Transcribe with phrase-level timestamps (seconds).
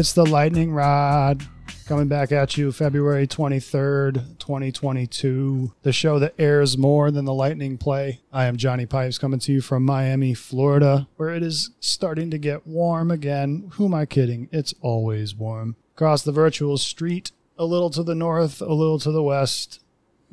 [0.00, 1.46] It's the Lightning Rod
[1.84, 5.74] coming back at you February 23rd, 2022.
[5.82, 8.20] The show that airs more than the Lightning play.
[8.32, 12.38] I am Johnny Pipes coming to you from Miami, Florida, where it is starting to
[12.38, 13.72] get warm again.
[13.74, 14.48] Who am I kidding?
[14.50, 15.76] It's always warm.
[15.96, 19.80] Across the virtual street, a little to the north, a little to the west.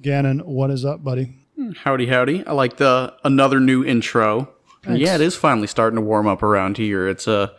[0.01, 1.39] Gannon, what is up, buddy?
[1.83, 2.47] Howdy, howdy.
[2.47, 4.47] I like the another new intro.
[4.83, 5.01] Thanks.
[5.01, 7.05] Yeah, it is finally starting to warm up around here.
[7.09, 7.49] It's uh,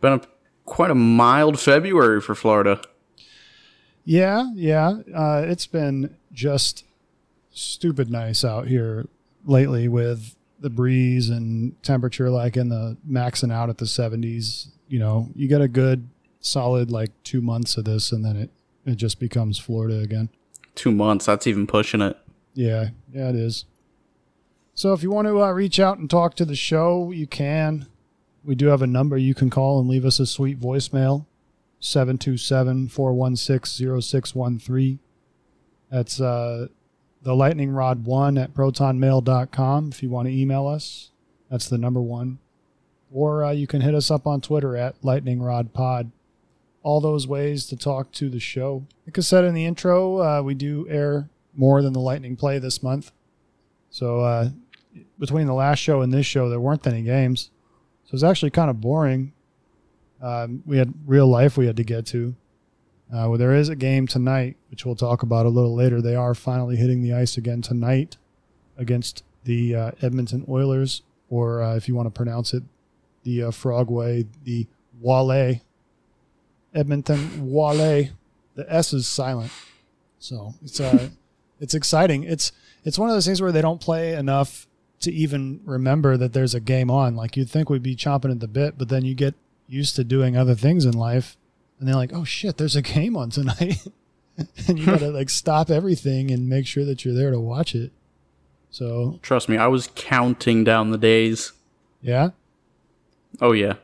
[0.00, 0.20] been a,
[0.68, 2.80] quite a mild February for Florida.
[4.04, 4.98] Yeah, yeah.
[5.14, 6.84] Uh, it's been just
[7.50, 9.08] stupid nice out here
[9.44, 14.68] lately with the breeze and temperature like in the maxing out at the 70s.
[14.88, 16.08] You know, you get a good
[16.40, 18.50] solid like two months of this and then it,
[18.86, 20.28] it just becomes Florida again.
[20.74, 22.16] Two months, that's even pushing it.
[22.54, 23.64] Yeah, yeah, it is.
[24.74, 27.86] So if you want to uh, reach out and talk to the show, you can.
[28.48, 31.26] We do have a number you can call and leave us a sweet voicemail
[31.80, 34.98] 727 416 0613.
[35.90, 36.68] That's uh,
[37.22, 41.10] the lightning rod one at protonmail.com if you want to email us.
[41.50, 42.38] That's the number one.
[43.12, 46.10] Or uh, you can hit us up on Twitter at lightning rod pod.
[46.82, 48.86] All those ways to talk to the show.
[49.06, 52.58] Like I said in the intro, uh, we do air more than the lightning play
[52.58, 53.12] this month.
[53.90, 54.48] So uh,
[55.18, 57.50] between the last show and this show, there weren't any games.
[58.08, 59.34] So it's actually kind of boring.
[60.22, 62.34] Um, we had real life we had to get to.
[63.12, 66.00] Uh, well, there is a game tonight, which we'll talk about a little later.
[66.00, 68.16] They are finally hitting the ice again tonight
[68.78, 72.62] against the uh, Edmonton Oilers, or uh, if you want to pronounce it,
[73.24, 74.66] the uh, Frog Way, the
[75.00, 75.60] Wale.
[76.74, 78.08] Edmonton Wale.
[78.54, 79.52] The S is silent,
[80.18, 81.08] so it's uh,
[81.60, 82.24] it's exciting.
[82.24, 82.52] It's
[82.84, 84.66] it's one of those things where they don't play enough
[85.00, 87.16] to even remember that there's a game on.
[87.16, 89.34] Like you'd think we'd be chomping at the bit, but then you get
[89.68, 91.36] used to doing other things in life,
[91.78, 93.86] and they're like, "Oh shit, there's a game on tonight,"
[94.66, 97.92] and you gotta like stop everything and make sure that you're there to watch it.
[98.70, 101.52] So Trust me, I was counting down the days.
[102.02, 102.30] yeah,
[103.40, 103.74] Oh yeah,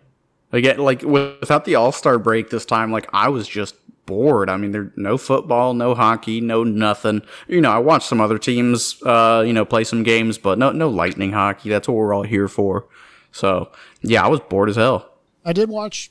[0.53, 3.77] like like without the All Star break this time, like I was just
[4.07, 4.51] bored.
[4.51, 7.23] I mean, there no football, no hockey, no nothing.
[7.49, 10.73] You know, I watched some other teams, uh, you know, play some games, but no
[10.73, 11.69] no lightning hockey.
[11.69, 12.87] That's what we're all here for.
[13.33, 13.71] So
[14.03, 15.11] yeah, I was bored as hell.
[15.45, 16.11] I did watch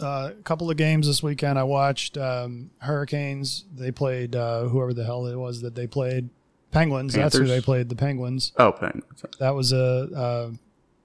[0.00, 1.58] uh, a couple of games this weekend.
[1.58, 3.64] I watched um, Hurricanes.
[3.74, 6.28] They played uh, whoever the hell it was that they played.
[6.70, 7.14] Penguins.
[7.14, 7.88] That's who they played.
[7.88, 8.52] The Penguins.
[8.58, 9.24] Oh, Penguins.
[9.38, 10.50] That was a uh,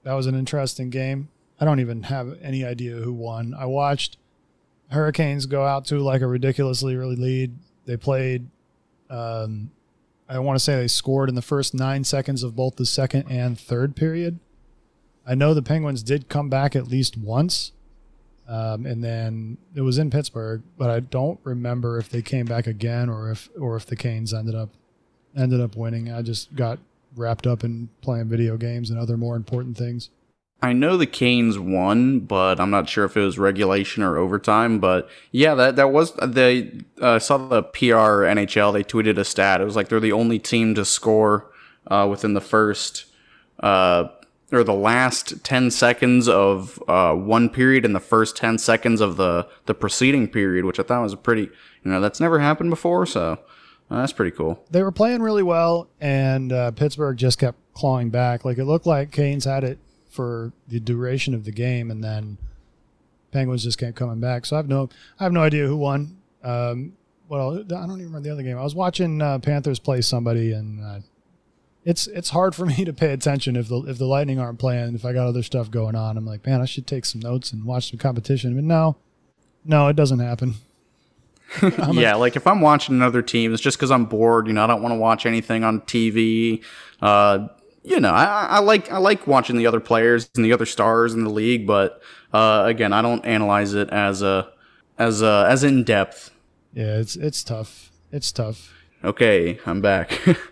[0.02, 1.28] that was an interesting game.
[1.60, 3.54] I don't even have any idea who won.
[3.54, 4.16] I watched
[4.90, 7.56] Hurricanes go out to like a ridiculously early lead.
[7.86, 8.48] They played.
[9.08, 9.70] Um,
[10.28, 13.26] I want to say they scored in the first nine seconds of both the second
[13.28, 14.38] and third period.
[15.26, 17.72] I know the Penguins did come back at least once,
[18.48, 22.66] um, and then it was in Pittsburgh, but I don't remember if they came back
[22.66, 24.70] again or if or if the Canes ended up
[25.36, 26.12] ended up winning.
[26.12, 26.78] I just got
[27.16, 30.10] wrapped up in playing video games and other more important things.
[30.62, 34.78] I know the Canes won, but I'm not sure if it was regulation or overtime.
[34.78, 38.72] But yeah, that that was they uh, saw the PR NHL.
[38.72, 39.60] They tweeted a stat.
[39.60, 41.50] It was like they're the only team to score
[41.86, 43.06] uh, within the first
[43.60, 44.08] uh,
[44.52, 49.16] or the last ten seconds of uh, one period and the first ten seconds of
[49.16, 51.50] the the preceding period, which I thought was a pretty
[51.84, 53.06] you know that's never happened before.
[53.06, 53.38] So
[53.90, 54.62] uh, that's pretty cool.
[54.70, 58.44] They were playing really well, and uh, Pittsburgh just kept clawing back.
[58.44, 59.78] Like it looked like Canes had it
[60.10, 62.36] for the duration of the game, and then
[63.32, 64.44] Penguins just kept coming back.
[64.44, 64.88] So I have no,
[65.18, 66.18] I have no idea who won.
[66.42, 66.94] Um,
[67.28, 68.58] well, I don't even remember the other game.
[68.58, 70.98] I was watching uh, Panthers play somebody, and uh,
[71.84, 74.94] it's it's hard for me to pay attention if the if the Lightning aren't playing.
[74.94, 77.52] If I got other stuff going on, I'm like, man, I should take some notes
[77.52, 78.54] and watch some competition.
[78.54, 78.96] But no,
[79.64, 80.54] no, it doesn't happen.
[81.92, 84.46] yeah, like if I'm watching another team, it's just because I'm bored.
[84.46, 86.62] You know, I don't want to watch anything on TV.
[87.00, 87.48] Uh,
[87.82, 91.14] you know, I, I like I like watching the other players and the other stars
[91.14, 94.52] in the league, but uh, again, I don't analyze it as a
[94.98, 96.30] as a, as in depth.
[96.72, 97.90] Yeah, it's it's tough.
[98.12, 98.72] It's tough.
[99.02, 100.18] Okay, I'm back.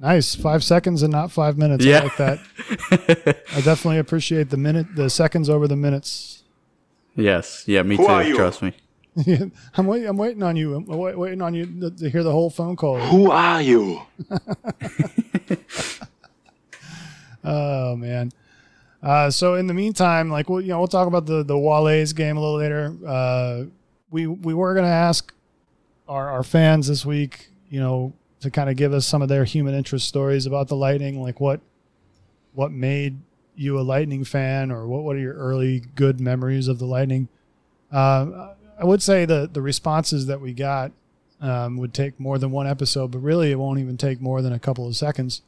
[0.00, 0.34] Nice.
[0.34, 1.84] Five seconds and not five minutes.
[1.84, 1.98] Yeah.
[1.98, 2.38] I like that.
[3.54, 6.42] I definitely appreciate the minute, the seconds over the minutes.
[7.16, 8.34] yes, yeah, me Who too.
[8.34, 8.72] Trust me.
[9.76, 10.08] I'm waiting.
[10.08, 10.74] I'm waiting on you.
[10.74, 12.98] I'm wait, waiting on you to, to hear the whole phone call.
[12.98, 14.00] Who are you?
[17.44, 18.30] Oh man.
[19.02, 22.12] Uh, so in the meantime, like we'll you know we'll talk about the the Wale's
[22.12, 22.94] game a little later.
[23.06, 23.64] Uh,
[24.10, 25.32] we we were gonna ask
[26.08, 29.44] our our fans this week, you know, to kind of give us some of their
[29.44, 31.60] human interest stories about the Lightning, like what
[32.52, 33.18] what made
[33.54, 37.28] you a Lightning fan, or what what are your early good memories of the Lightning?
[37.90, 40.92] Uh, I would say the the responses that we got
[41.40, 44.52] um, would take more than one episode, but really it won't even take more than
[44.52, 45.42] a couple of seconds.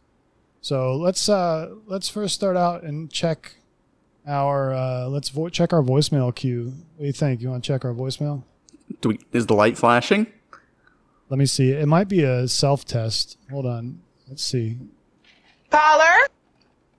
[0.62, 3.56] So let's uh, let's first start out and check
[4.26, 6.72] our uh, let's vo- check our voicemail queue.
[6.96, 7.42] What do you think?
[7.42, 8.44] You want to check our voicemail?
[9.00, 10.28] Do we, is the light flashing?
[11.28, 11.72] Let me see.
[11.72, 13.38] It might be a self test.
[13.50, 14.02] Hold on.
[14.28, 14.78] Let's see.
[15.68, 16.28] Caller.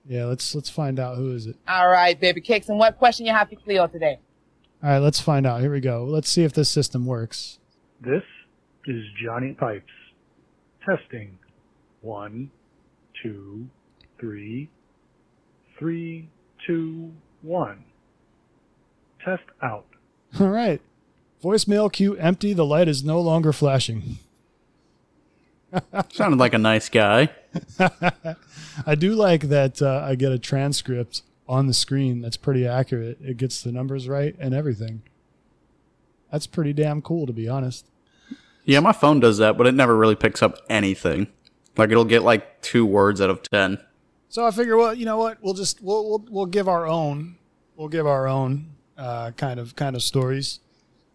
[0.06, 1.56] Yeah, let's let's find out who is it.
[1.66, 2.68] All right, baby cakes.
[2.68, 4.18] And what question you have for Cleo today?
[4.82, 5.62] All right, let's find out.
[5.62, 6.04] Here we go.
[6.04, 7.58] Let's see if this system works.
[8.02, 8.22] This
[8.86, 9.90] is Johnny Pipes.
[10.84, 11.38] Testing.
[12.02, 12.50] One,
[13.24, 13.66] two,
[14.20, 14.68] three,
[15.78, 16.28] three,
[16.66, 17.12] two,
[17.42, 17.84] one.
[19.24, 19.86] Test out.
[20.38, 20.80] All right.
[21.42, 22.52] Voicemail queue empty.
[22.52, 24.18] The light is no longer flashing.
[26.12, 27.30] Sounded like a nice guy.
[28.86, 33.18] I do like that uh, I get a transcript on the screen that's pretty accurate.
[33.22, 35.02] It gets the numbers right and everything.
[36.30, 37.86] That's pretty damn cool, to be honest.
[38.64, 41.28] Yeah, my phone does that, but it never really picks up anything.
[41.76, 43.78] Like it'll get like two words out of ten.
[44.28, 45.38] So I figure, well, you know what?
[45.42, 47.36] We'll just we'll we'll, we'll give our own
[47.76, 50.60] we'll give our own uh, kind of kind of stories,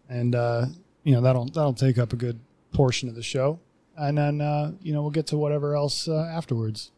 [0.08, 0.66] and uh,
[1.02, 2.40] you know that'll that'll take up a good
[2.72, 3.58] portion of the show,
[3.96, 6.90] and then uh, you know we'll get to whatever else uh, afterwards.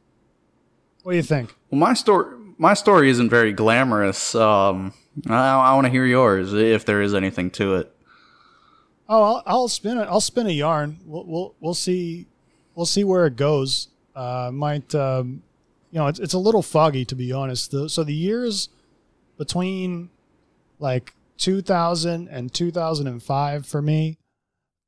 [1.03, 1.55] What do you think?
[1.71, 4.35] Well, my story my story isn't very glamorous.
[4.35, 4.93] Um,
[5.29, 7.95] I, I want to hear yours if there is anything to it.
[9.09, 10.05] Oh, I'll, I'll spin it.
[10.05, 10.99] I'll spin a yarn.
[11.05, 12.27] We'll we'll we'll see
[12.75, 13.89] we'll see where it goes.
[14.15, 15.43] Uh, might um,
[15.91, 17.71] you know it's it's a little foggy to be honest.
[17.71, 18.69] The, so the years
[19.39, 20.11] between
[20.79, 24.19] like 2000 and 2005 for me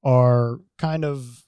[0.03, 1.45] are kind of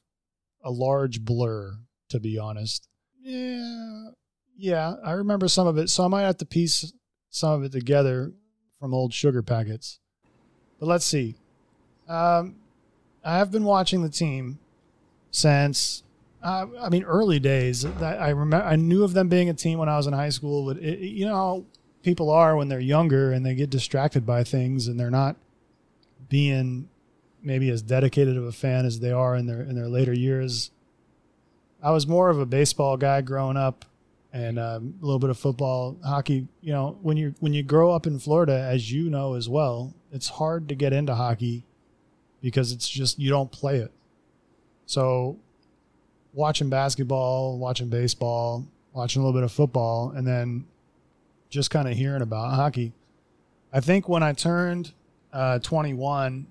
[0.65, 1.75] a large blur
[2.09, 2.89] to be honest.
[3.21, 4.11] Yeah,
[4.57, 6.93] yeah, I remember some of it, so I might have to piece
[7.31, 8.33] some of it together
[8.79, 9.99] from old sugar packets.
[10.79, 11.35] But let's see.
[12.09, 12.57] Um,
[13.25, 14.59] I have been watching the team
[15.31, 16.05] since
[16.47, 17.85] uh, I mean early days.
[17.85, 20.65] I remember, I knew of them being a team when I was in high school.
[20.65, 21.65] But it, you know how
[22.05, 25.37] people are when they're younger and they get distracted by things and they're not
[26.29, 26.89] being
[27.43, 30.71] maybe as dedicated of a fan as they are in their in their later years.
[31.83, 33.85] I was more of a baseball guy growing up,
[34.33, 36.47] and um, a little bit of football, hockey.
[36.61, 39.95] You know, when you when you grow up in Florida, as you know as well,
[40.13, 41.65] it's hard to get into hockey
[42.41, 43.91] because it's just you don't play it.
[44.87, 45.39] So,
[46.37, 50.67] watching basketball, watching baseball, watching a little bit of football, and then
[51.49, 52.93] just kind of hearing about hockey.
[53.73, 54.93] I think when I turned
[55.33, 56.47] uh, 21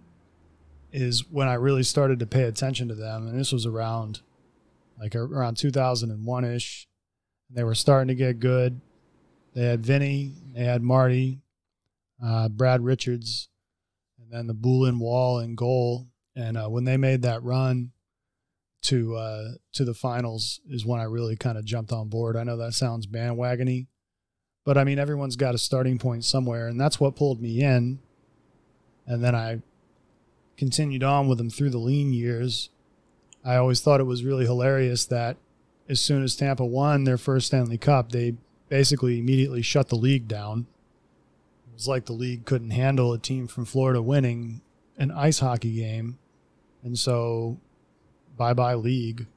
[0.91, 4.21] is when I really started to pay attention to them, and this was around
[4.99, 6.87] like around 2001 ish.
[7.51, 8.81] They were starting to get good.
[9.53, 11.41] They had Vinny, they had Marty,
[12.23, 13.49] uh, Brad Richards,
[14.19, 16.07] and then the Bulin Wall in goal.
[16.35, 17.91] And uh, when they made that run
[18.85, 22.35] to uh, to the finals, is when I really kind of jumped on board.
[22.35, 23.87] I know that sounds bandwagony,
[24.63, 27.99] but I mean everyone's got a starting point somewhere, and that's what pulled me in.
[29.07, 29.61] And then I
[30.57, 32.69] continued on with them through the lean years.
[33.43, 35.37] I always thought it was really hilarious that
[35.87, 38.35] as soon as Tampa won their first Stanley Cup, they
[38.69, 40.65] basically immediately shut the league down.
[41.69, 44.61] It was like the league couldn't handle a team from Florida winning
[44.97, 46.17] an ice hockey game.
[46.83, 47.59] And so,
[48.37, 49.27] bye bye league.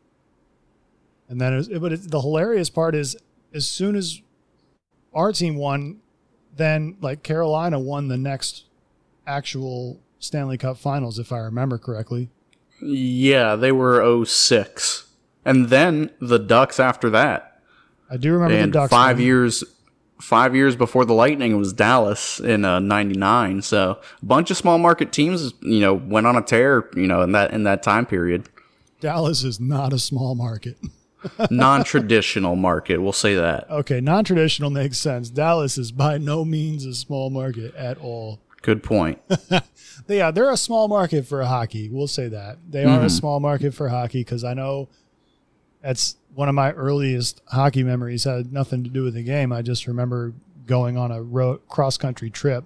[1.28, 3.16] And then, it was, but it, the hilarious part is,
[3.52, 4.22] as soon as
[5.12, 6.00] our team won,
[6.56, 8.64] then like Carolina won the next
[9.26, 12.30] actual Stanley Cup finals, if I remember correctly.
[12.80, 15.08] Yeah, they were 06.
[15.44, 17.60] And then the Ducks after that.
[18.10, 18.90] I do remember and the Ducks.
[18.90, 19.64] five years
[20.20, 23.62] five years before the Lightning was Dallas in uh, 99.
[23.62, 27.22] So a bunch of small market teams, you know, went on a tear, you know,
[27.22, 28.48] in that in that time period.
[29.00, 30.76] Dallas is not a small market.
[31.50, 33.68] Non-traditional market, we'll say that.
[33.70, 35.30] Okay, non-traditional makes sense.
[35.30, 38.40] Dallas is by no means a small market at all.
[38.62, 39.20] Good point.
[40.08, 41.88] yeah, they're a small market for hockey.
[41.88, 44.88] We'll say that they are a small market for hockey because I know
[45.80, 48.24] that's one of my earliest hockey memories.
[48.24, 49.52] Had nothing to do with the game.
[49.52, 50.32] I just remember
[50.66, 52.64] going on a road cross country trip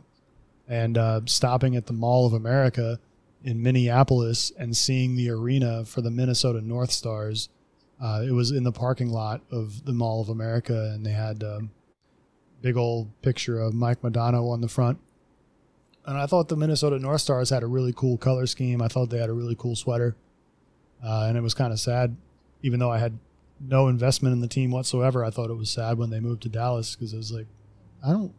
[0.67, 2.99] and uh, stopping at the Mall of America
[3.45, 7.49] in Minneapolis and seeing the arena for the Minnesota North Stars.
[8.01, 11.43] Uh, it was in the parking lot of the Mall of America, and they had
[11.45, 11.71] um,
[12.61, 14.99] big old picture of Mike Modano on the front.
[16.05, 18.83] And I thought the Minnesota North Stars had a really cool color scheme.
[18.83, 20.17] I thought they had a really cool sweater,
[21.05, 22.17] uh, and it was kind of sad,
[22.63, 23.19] even though I had
[23.61, 25.25] no investment in the team whatsoever.
[25.25, 27.47] I thought it was sad when they moved to Dallas because it was like,
[28.05, 28.35] I don't.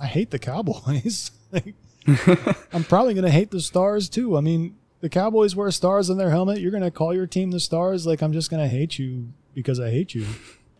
[0.00, 1.30] I hate the Cowboys.
[1.52, 1.74] like,
[2.72, 4.36] I'm probably gonna hate the Stars too.
[4.36, 6.60] I mean, the Cowboys wear stars on their helmet.
[6.60, 8.06] You're gonna call your team the Stars?
[8.06, 10.26] Like, I'm just gonna hate you because I hate you.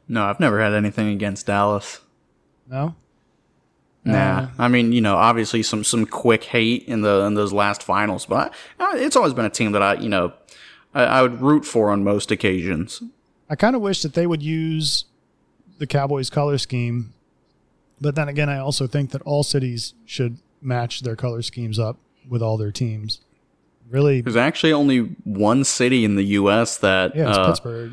[0.09, 2.01] No, I've never had anything against Dallas.
[2.69, 2.97] No.
[4.05, 7.85] Nah, I mean, you know, obviously some some quick hate in the in those last
[7.85, 10.33] finals, but I, it's always been a team that I, you know,
[10.93, 13.01] I, I would root for on most occasions.
[13.49, 15.05] I kind of wish that they would use
[15.79, 17.13] the Cowboys color scheme,
[18.01, 21.99] but then again, I also think that all cities should match their color schemes up
[22.29, 23.21] with all their teams.
[23.91, 26.79] Really, There's actually only one city in the U.S.
[26.79, 27.93] that yeah, it's uh, Pittsburgh.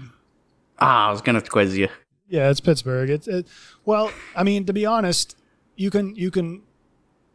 [0.79, 1.89] ah, I was gonna quiz you.
[2.29, 3.09] Yeah, it's Pittsburgh.
[3.09, 3.47] It's it,
[3.85, 5.35] well, I mean, to be honest,
[5.75, 6.61] you can you can.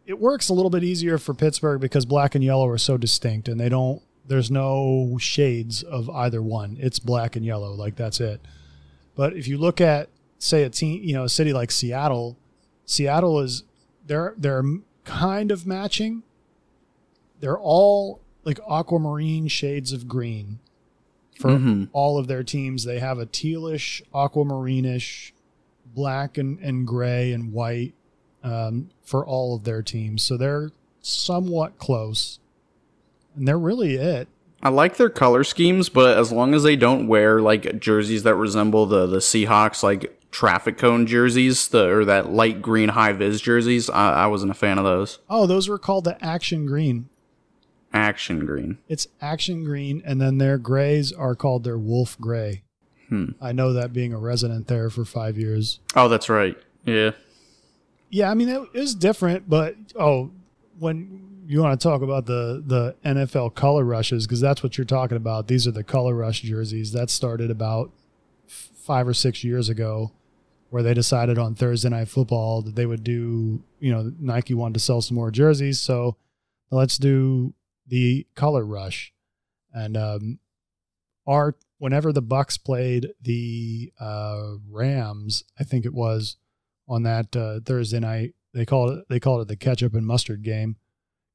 [0.06, 3.48] It works a little bit easier for Pittsburgh because black and yellow are so distinct,
[3.48, 4.00] and they don't.
[4.26, 6.78] There's no shades of either one.
[6.80, 8.40] It's black and yellow, like that's it.
[9.14, 12.38] But if you look at, say, a team, you know, a city like Seattle,
[12.86, 13.64] Seattle is
[14.06, 14.62] they're they're
[15.04, 16.22] kind of matching.
[17.40, 20.58] They're all like aquamarine shades of green
[21.38, 21.88] for Mhm.
[21.92, 22.84] all of their teams.
[22.84, 25.32] They have a tealish, aquamarinish,
[25.94, 27.94] black and, and gray and white
[28.42, 30.22] um, for all of their teams.
[30.22, 30.70] So they're
[31.00, 32.38] somewhat close.
[33.36, 34.28] And they're really it.
[34.62, 38.34] I like their color schemes, but as long as they don't wear like jerseys that
[38.34, 43.40] resemble the the Seahawks like traffic cone jerseys, the or that light green high vis
[43.40, 45.20] jerseys, I, I wasn't a fan of those.
[45.30, 47.08] Oh, those were called the Action Green.
[47.92, 48.78] Action green.
[48.88, 52.64] It's Action Green, and then their grays are called their Wolf Gray.
[53.08, 53.26] Hmm.
[53.40, 55.78] I know that being a resident there for five years.
[55.94, 56.58] Oh, that's right.
[56.84, 57.12] Yeah.
[58.10, 60.32] Yeah, I mean it is different, but oh,
[60.78, 64.84] when you want to talk about the the NFL color rushes because that's what you're
[64.84, 65.46] talking about.
[65.46, 67.92] These are the color rush jerseys that started about
[68.48, 70.12] five or six years ago,
[70.74, 73.62] where they decided on Thursday night football that they would do.
[73.78, 76.16] You know, Nike wanted to sell some more jerseys, so
[76.72, 77.54] let's do
[77.86, 79.12] the color rush,
[79.72, 80.40] and um,
[81.28, 86.38] our whenever the Bucs played the uh, Rams, I think it was
[86.88, 88.34] on that uh, Thursday night.
[88.52, 90.74] They called it they called it the ketchup and mustard game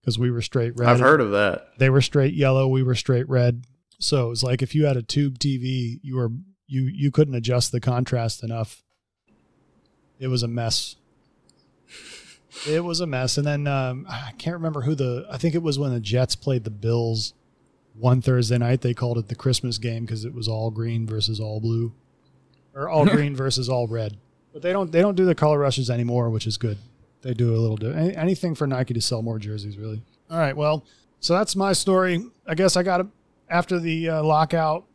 [0.02, 0.90] because we were straight red.
[0.90, 1.70] I've heard of that.
[1.78, 2.68] They were straight yellow.
[2.68, 3.64] We were straight red.
[4.02, 6.32] So it was like if you had a tube TV, you were
[6.68, 8.84] you you couldn't adjust the contrast enough.
[10.20, 10.96] It was a mess.
[12.68, 13.38] It was a mess.
[13.38, 15.28] And then um, I can't remember who the.
[15.32, 17.34] I think it was when the Jets played the Bills
[17.96, 18.82] one Thursday night.
[18.82, 21.94] They called it the Christmas game because it was all green versus all blue,
[22.74, 24.18] or all green versus all red.
[24.52, 26.78] But they don't they don't do the color rushes anymore, which is good.
[27.22, 30.02] They do a little any, anything for Nike to sell more jerseys, really.
[30.30, 30.86] All right, well,
[31.20, 32.26] so that's my story.
[32.48, 33.08] I guess I got it
[33.50, 34.86] after the uh, lockout,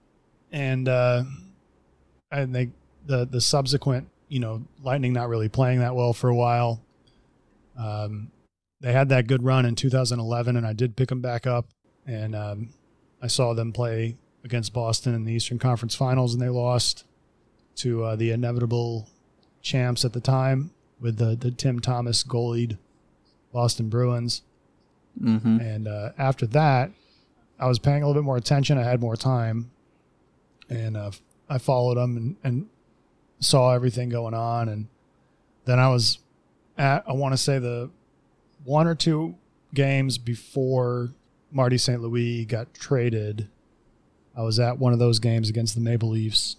[0.53, 1.25] and uh,
[2.31, 2.71] and they
[3.07, 6.83] the the subsequent, you know, Lightning not really playing that well for a while.
[7.79, 8.33] Um,
[8.81, 11.69] they had that good run in 2011, and I did pick them back up,
[12.05, 12.71] and um,
[13.23, 17.05] I saw them play against Boston in the Eastern Conference Finals, and they lost
[17.77, 19.09] to uh, the inevitable
[19.63, 22.77] champs at the time with the the Tim Thomas goalied
[23.53, 24.43] Boston Bruins.
[25.23, 25.61] Mm-hmm.
[25.61, 26.91] And uh, after that,
[27.61, 28.79] I was paying a little bit more attention.
[28.79, 29.71] I had more time,
[30.69, 31.13] and uh,
[31.49, 32.69] I followed them and, and
[33.45, 34.69] saw everything going on.
[34.69, 34.89] And
[35.65, 36.19] then I was
[36.77, 37.91] at I want to say the
[38.65, 39.37] one or two
[39.73, 41.11] games before
[41.53, 42.01] Marty St.
[42.01, 43.49] Louis got traded.
[44.37, 46.57] I was at one of those games against the Maple Leafs,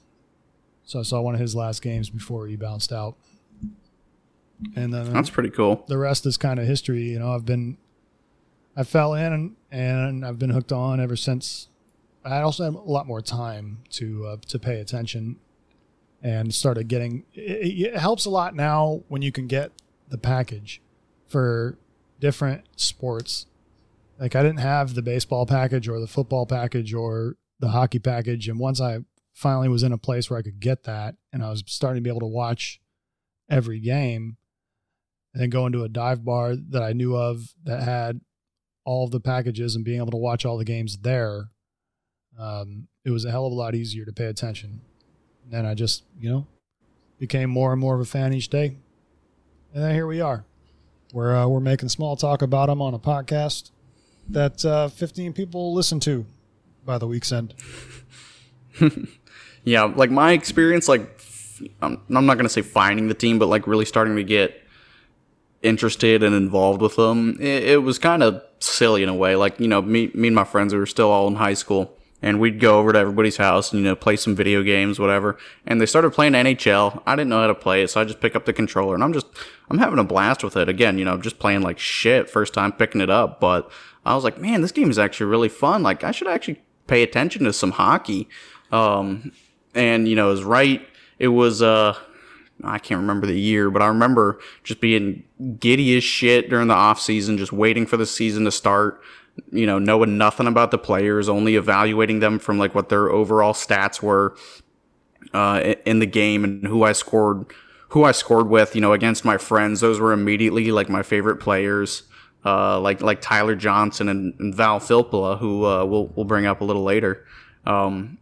[0.86, 3.16] so I saw one of his last games before he bounced out.
[4.78, 5.84] And then That's pretty cool.
[5.88, 7.04] the rest is kind of history.
[7.10, 7.78] You know, I've been,
[8.78, 11.68] I fell in and, and I've been hooked on ever since.
[12.24, 15.36] I also had a lot more time to uh, to pay attention,
[16.26, 17.24] and started getting.
[17.36, 19.72] It, it helps a lot now when you can get
[20.10, 20.82] the package
[21.28, 21.78] for
[22.20, 23.46] different sports.
[24.20, 28.50] Like I didn't have the baseball package or the football package or the hockey package,
[28.50, 29.00] and once I
[29.34, 32.08] finally was in a place where I could get that, and I was starting to
[32.08, 32.82] be able to watch
[33.48, 34.38] every game
[35.34, 38.22] and then go into a dive bar that I knew of that had
[38.84, 41.50] all the packages and being able to watch all the games there,
[42.40, 44.82] um, it was a hell of a lot easier to pay attention.
[45.46, 46.48] And then I just, you know,
[47.20, 48.76] became more and more of a fan each day.
[49.74, 50.44] And then here we are.
[51.14, 53.72] We're, uh, we're making small talk about them on a podcast
[54.30, 56.26] that uh, 15 people listen to
[56.86, 57.54] by the week's end.
[59.66, 61.20] Yeah, like my experience, like
[61.82, 64.62] I'm, I'm not gonna say finding the team, but like really starting to get
[65.64, 67.38] interested and involved with them.
[67.42, 69.36] It, it was kind of silly in a way.
[69.36, 71.95] Like you know, me, me and my friends we were still all in high school,
[72.26, 75.38] and we'd go over to everybody's house and you know play some video games, whatever.
[75.68, 77.04] And they started playing NHL.
[77.06, 79.04] I didn't know how to play it, so I just pick up the controller and
[79.04, 79.28] I'm just
[79.70, 80.68] I'm having a blast with it.
[80.68, 83.72] Again, you know, just playing like shit first time picking it up, but
[84.08, 85.84] I was like, man, this game is actually really fun.
[85.84, 88.28] Like I should actually pay attention to some hockey.
[88.72, 89.32] Um,
[89.76, 90.82] and you know, was right.
[91.20, 91.96] It was uh
[92.64, 95.26] I can't remember the year, but I remember just being
[95.60, 99.00] giddy as shit during the off season, just waiting for the season to start.
[99.52, 103.54] You know, knowing nothing about the players, only evaluating them from like what their overall
[103.54, 104.36] stats were
[105.34, 107.46] uh, in the game and who I scored,
[107.90, 108.76] who I scored with.
[108.76, 112.04] You know, against my friends, those were immediately like my favorite players.
[112.46, 116.62] Uh, like like Tyler Johnson and, and Val Filppula, who uh, we'll we'll bring up
[116.62, 117.26] a little later.
[117.66, 118.20] Um,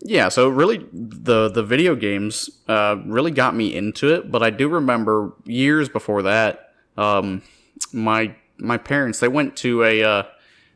[0.00, 4.50] yeah, so really the the video games uh, really got me into it, but I
[4.50, 7.42] do remember years before that, um,
[7.90, 10.22] my my parents they went to a uh,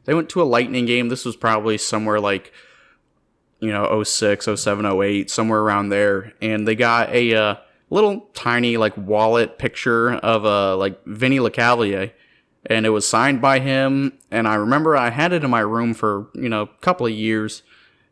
[0.09, 1.11] they went to a lightning game.
[1.11, 2.51] This was probably somewhere like
[3.61, 7.55] you know 06, 07, 08, somewhere around there, and they got a uh,
[7.91, 12.13] little tiny like wallet picture of uh, like Vinny Lecavalier,
[12.65, 14.19] and it was signed by him.
[14.31, 17.13] And I remember I had it in my room for you know a couple of
[17.13, 17.63] years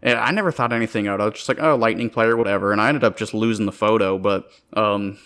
[0.03, 1.23] and I never thought anything of it.
[1.23, 2.73] I was just like, oh, lightning player, whatever.
[2.73, 5.19] And I ended up just losing the photo, but um,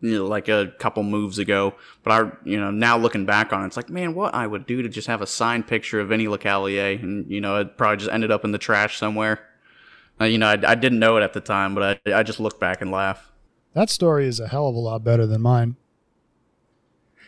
[0.00, 1.74] you know, like a couple moves ago.
[2.02, 4.66] But I, you know, now looking back on it, it's like, man, what I would
[4.66, 7.98] do to just have a signed picture of Vinny Lecavalier, and you know, it probably
[7.98, 9.46] just ended up in the trash somewhere.
[10.20, 12.40] Uh, you know, I, I, didn't know it at the time, but I, I just
[12.40, 13.32] look back and laugh.
[13.72, 15.76] That story is a hell of a lot better than mine.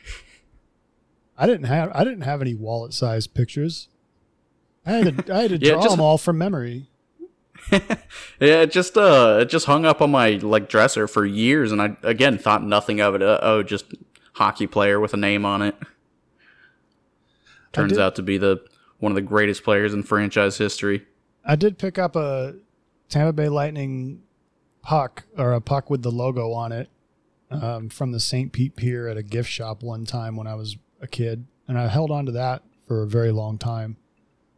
[1.39, 3.89] I didn't have I didn't have any wallet sized pictures.
[4.85, 6.91] I had to, I had to yeah, draw just, them all from memory.
[7.73, 11.81] yeah, it just uh, it just hung up on my like dresser for years, and
[11.81, 13.23] I again thought nothing of it.
[13.23, 13.87] Uh, oh, just
[14.35, 15.77] hockey player with a name on it.
[17.73, 18.63] Turns out to be the
[18.99, 21.07] one of the greatest players in franchise history.
[21.45, 22.55] I did pick up a
[23.09, 24.23] Tampa Bay Lightning
[24.83, 26.89] puck or a puck with the logo on it
[27.51, 28.53] um, from the St.
[28.53, 31.89] Pete Pier at a gift shop one time when I was a kid, and I
[31.89, 33.97] held on to that for a very long time.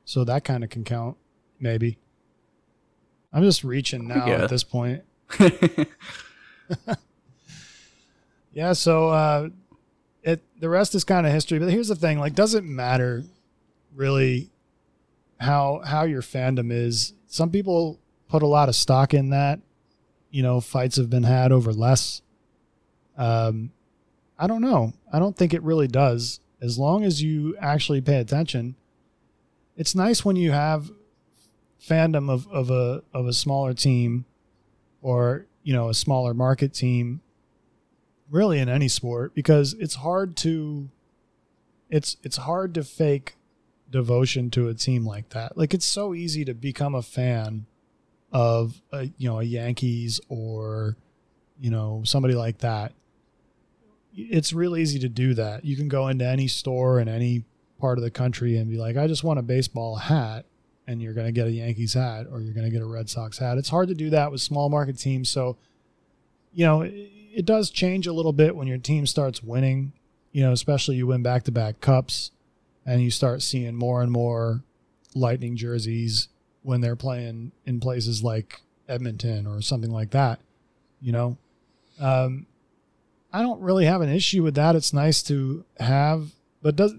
[0.04, 1.16] So that kind of can count,
[1.58, 1.98] maybe.
[3.34, 4.44] I'm just reaching now yeah.
[4.44, 5.02] at this point.
[8.52, 9.48] yeah, so uh,
[10.22, 11.58] it the rest is kind of history.
[11.58, 13.24] But here's the thing: like, doesn't matter
[13.94, 14.50] really
[15.40, 17.12] how how your fandom is.
[17.26, 19.58] Some people put a lot of stock in that.
[20.30, 22.22] You know, fights have been had over less.
[23.16, 23.72] Um,
[24.38, 24.92] I don't know.
[25.12, 26.40] I don't think it really does.
[26.62, 28.76] As long as you actually pay attention
[29.76, 30.90] it's nice when you have
[31.88, 34.24] fandom of, of a of a smaller team
[35.02, 37.20] or you know a smaller market team
[38.30, 40.88] really in any sport because it's hard to
[41.90, 43.36] it's it's hard to fake
[43.90, 45.56] devotion to a team like that.
[45.56, 47.66] Like it's so easy to become a fan
[48.32, 50.96] of a, you know a Yankees or
[51.60, 52.92] you know somebody like that.
[54.16, 55.64] It's real easy to do that.
[55.64, 57.44] You can go into any store in any
[57.78, 60.46] part of the country and be like, I just want a baseball hat,
[60.86, 63.08] and you're going to get a Yankees hat or you're going to get a Red
[63.08, 63.58] Sox hat.
[63.58, 65.28] It's hard to do that with small market teams.
[65.28, 65.56] So,
[66.52, 69.92] you know, it, it does change a little bit when your team starts winning,
[70.32, 72.30] you know, especially you win back to back cups
[72.86, 74.62] and you start seeing more and more
[75.14, 76.28] Lightning jerseys
[76.62, 80.40] when they're playing in places like Edmonton or something like that,
[81.00, 81.36] you know.
[82.00, 82.46] Um,
[83.32, 84.76] I don't really have an issue with that.
[84.76, 86.30] It's nice to have,
[86.62, 86.94] but does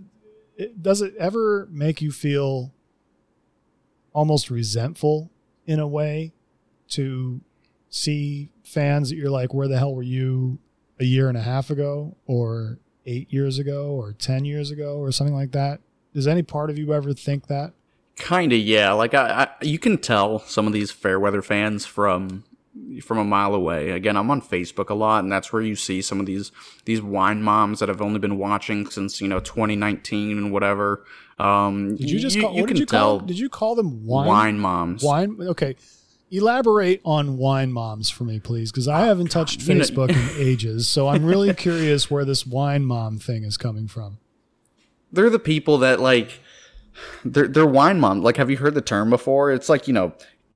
[0.58, 2.71] it, does it ever make you feel
[4.15, 5.30] almost resentful
[5.67, 6.32] in a way
[6.88, 7.41] to
[7.89, 10.58] see fans that you're like, where the hell were you
[10.99, 15.12] a year and a half ago, or eight years ago, or 10 years ago, or
[15.12, 15.82] something like that?
[16.13, 17.73] Does any part of you ever think that?
[18.15, 18.93] Kind of, yeah.
[18.93, 22.45] Like I, I, you can tell some of these fair weather fans from
[23.02, 23.92] from a mile away.
[23.92, 26.52] Again, I'm on Facebook a lot, and that's where you see some of these
[26.86, 31.04] these wine moms that have only been watching since you know 2019 and whatever.
[31.40, 33.20] Um, did you just call, you, you can you tell?
[33.20, 35.04] Call, did you call them wine wine moms?
[35.04, 35.38] Wine.
[35.40, 35.76] Okay,
[36.32, 40.88] elaborate on wine moms for me, please, because I haven't touched Facebook in ages.
[40.88, 44.18] So I'm really curious where this wine mom thing is coming from.
[45.12, 46.40] They're the people that like
[47.24, 48.22] they're they're wine mom.
[48.22, 49.52] Like, have you heard the term before?
[49.52, 50.14] It's like you know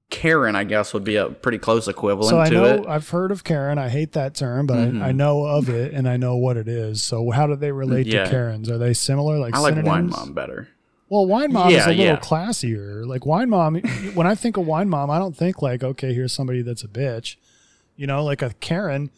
[0.10, 2.88] Karen, I guess, would be a pretty close equivalent so I know, it.
[2.88, 3.78] I've heard of Karen.
[3.78, 5.04] I hate that term, but mm-hmm.
[5.04, 7.04] I, I, know of it and I know what it is.
[7.04, 8.24] So how do they relate yeah.
[8.24, 8.70] to Karens?
[8.70, 9.38] Are they similar?
[9.38, 9.86] Like I synonyms?
[9.86, 10.70] like wine mom better.
[11.10, 12.20] Well, wine mom yeah, is a little yeah.
[12.20, 13.06] classier.
[13.06, 13.76] Like wine mom,
[14.14, 16.88] when I think of wine mom, I don't think like, okay, here's somebody that's a
[16.88, 17.36] bitch.
[17.96, 19.12] You know, like a Karen,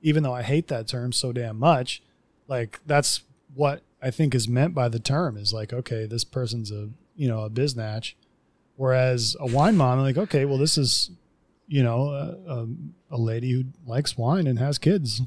[0.00, 2.02] even though I hate that term so damn much,
[2.46, 3.22] like that's
[3.54, 7.26] what I think is meant by the term is like, okay, this person's a you
[7.26, 8.14] know a biznatch
[8.76, 11.10] Whereas a wine mom, I'm like, okay, well, this is,
[11.66, 12.66] you know, a,
[13.10, 15.22] a, lady who likes wine and has kids.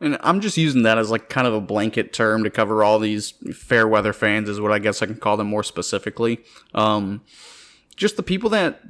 [0.00, 2.98] And I'm just using that as like kind of a blanket term to cover all
[2.98, 6.40] these fair weather fans, is what I guess I can call them more specifically.
[6.74, 7.22] Um,
[7.96, 8.80] just the people that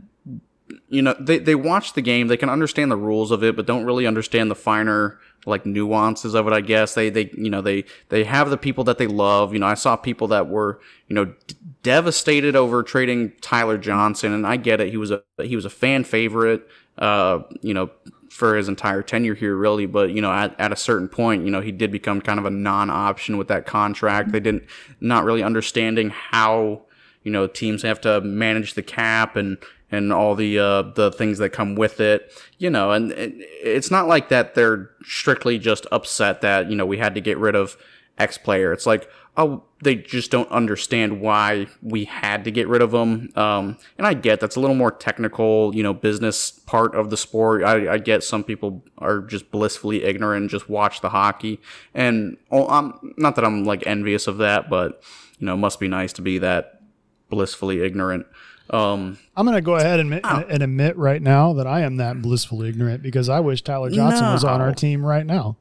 [0.88, 3.66] you know they, they watch the game they can understand the rules of it but
[3.66, 6.94] don't really understand the finer like nuances of it i guess.
[6.94, 9.52] They they you know they they have the people that they love.
[9.52, 14.32] You know i saw people that were you know d- devastated over trading tyler johnson
[14.32, 14.90] and i get it.
[14.90, 16.66] He was a he was a fan favorite
[16.98, 17.90] uh you know
[18.30, 19.86] for his entire tenure here really.
[19.86, 22.44] But you know at, at a certain point you know he did become kind of
[22.44, 24.32] a non-option with that contract.
[24.32, 24.64] They didn't
[25.00, 26.82] not really understanding how
[27.22, 29.56] you know teams have to manage the cap and
[29.90, 33.90] and all the uh, the things that come with it, you know, and it, it's
[33.90, 37.54] not like that they're strictly just upset that you know we had to get rid
[37.54, 37.76] of
[38.18, 38.72] X player.
[38.72, 43.30] It's like oh they just don't understand why we had to get rid of them.
[43.36, 47.16] Um, and I get that's a little more technical, you know, business part of the
[47.16, 47.62] sport.
[47.62, 51.60] I, I get some people are just blissfully ignorant and just watch the hockey,
[51.94, 55.02] and oh, I'm not that I'm like envious of that, but
[55.38, 56.82] you know, it must be nice to be that
[57.30, 58.26] blissfully ignorant.
[58.70, 61.96] Um, I'm going to go ahead and, admit- and admit right now that I am
[61.96, 65.56] that blissfully ignorant because I wish Tyler Johnson was on our team right now.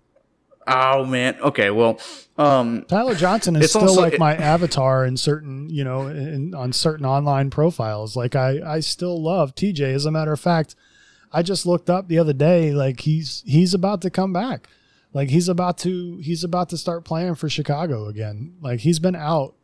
[0.68, 1.98] oh man, okay, well,
[2.38, 6.54] um, Tyler Johnson is still also- like it- my avatar in certain, you know, in,
[6.54, 8.16] on certain online profiles.
[8.18, 9.80] Like I, I still love TJ.
[9.94, 10.76] As a matter of fact,
[11.32, 12.72] I just looked up the other day.
[12.74, 14.68] Like he's he's about to come back.
[15.14, 18.56] Like he's about to he's about to start playing for Chicago again.
[18.62, 19.56] Like he's been out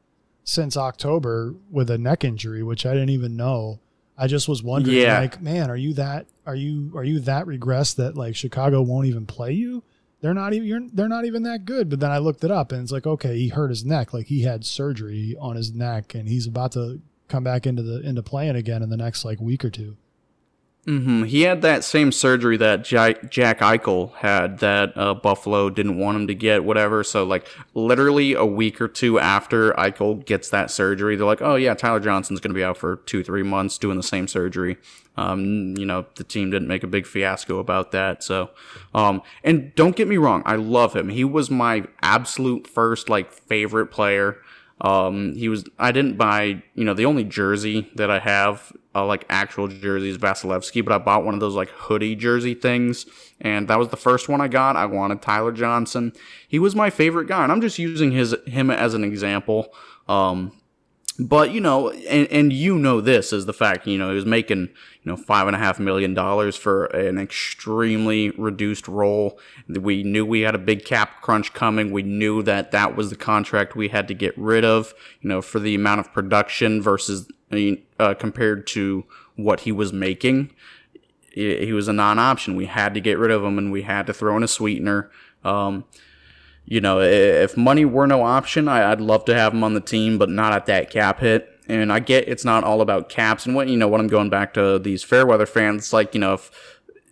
[0.43, 3.79] since October with a neck injury, which I didn't even know.
[4.17, 5.19] I just was wondering, Yeah.
[5.19, 9.07] like, man, are you that are you are you that regressed that like Chicago won't
[9.07, 9.83] even play you?
[10.21, 11.89] They're not even you're, they're not even that good.
[11.89, 14.27] But then I looked it up and it's like, okay, he hurt his neck, like
[14.27, 18.21] he had surgery on his neck, and he's about to come back into the into
[18.21, 19.97] playing again in the next like week or two.
[20.85, 25.97] Hmm He had that same surgery that Jack, Jack Eichel had that uh, Buffalo didn't
[25.97, 27.03] want him to get, whatever.
[27.03, 31.55] So, like, literally a week or two after Eichel gets that surgery, they're like, oh,
[31.55, 34.77] yeah, Tyler Johnson's going to be out for two, three months doing the same surgery.
[35.15, 38.21] Um, you know, the team didn't make a big fiasco about that.
[38.23, 38.49] So,
[38.93, 41.09] um, and don't get me wrong, I love him.
[41.09, 44.37] He was my absolute first, like, favorite player.
[44.81, 45.63] Um, he was.
[45.79, 46.61] I didn't buy.
[46.75, 50.83] You know, the only jersey that I have, uh, like actual jerseys, Vasilevskiy.
[50.83, 53.05] But I bought one of those like hoodie jersey things,
[53.41, 54.75] and that was the first one I got.
[54.75, 56.13] I wanted Tyler Johnson.
[56.47, 59.73] He was my favorite guy, and I'm just using his him as an example.
[60.07, 60.51] Um,
[61.19, 63.87] but you know, and, and you know this is the fact.
[63.87, 67.17] You know, he was making you know five and a half million dollars for an
[67.17, 69.39] extremely reduced role.
[69.67, 71.91] We knew we had a big cap crunch coming.
[71.91, 74.93] We knew that that was the contract we had to get rid of.
[75.21, 77.27] You know, for the amount of production versus
[77.99, 80.51] uh, compared to what he was making.
[81.31, 82.55] He he was a non-option.
[82.55, 85.11] We had to get rid of him, and we had to throw in a sweetener.
[85.43, 85.85] Um,
[86.65, 89.81] you know, if money were no option, I, I'd love to have him on the
[89.81, 91.49] team, but not at that cap hit.
[91.67, 93.45] And I get it's not all about caps.
[93.45, 96.33] And what you know, what I'm going back to these Fairweather fans, like you know,
[96.33, 96.51] if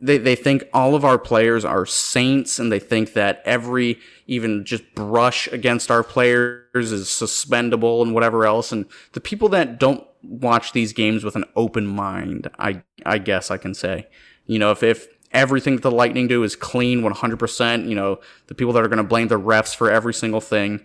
[0.01, 4.65] they they think all of our players are saints, and they think that every even
[4.65, 8.71] just brush against our players is suspendable and whatever else.
[8.71, 13.51] And the people that don't watch these games with an open mind, I I guess
[13.51, 14.07] I can say,
[14.45, 17.88] you know, if if everything that the Lightning do is clean 100%.
[17.88, 20.84] You know, the people that are going to blame the refs for every single thing.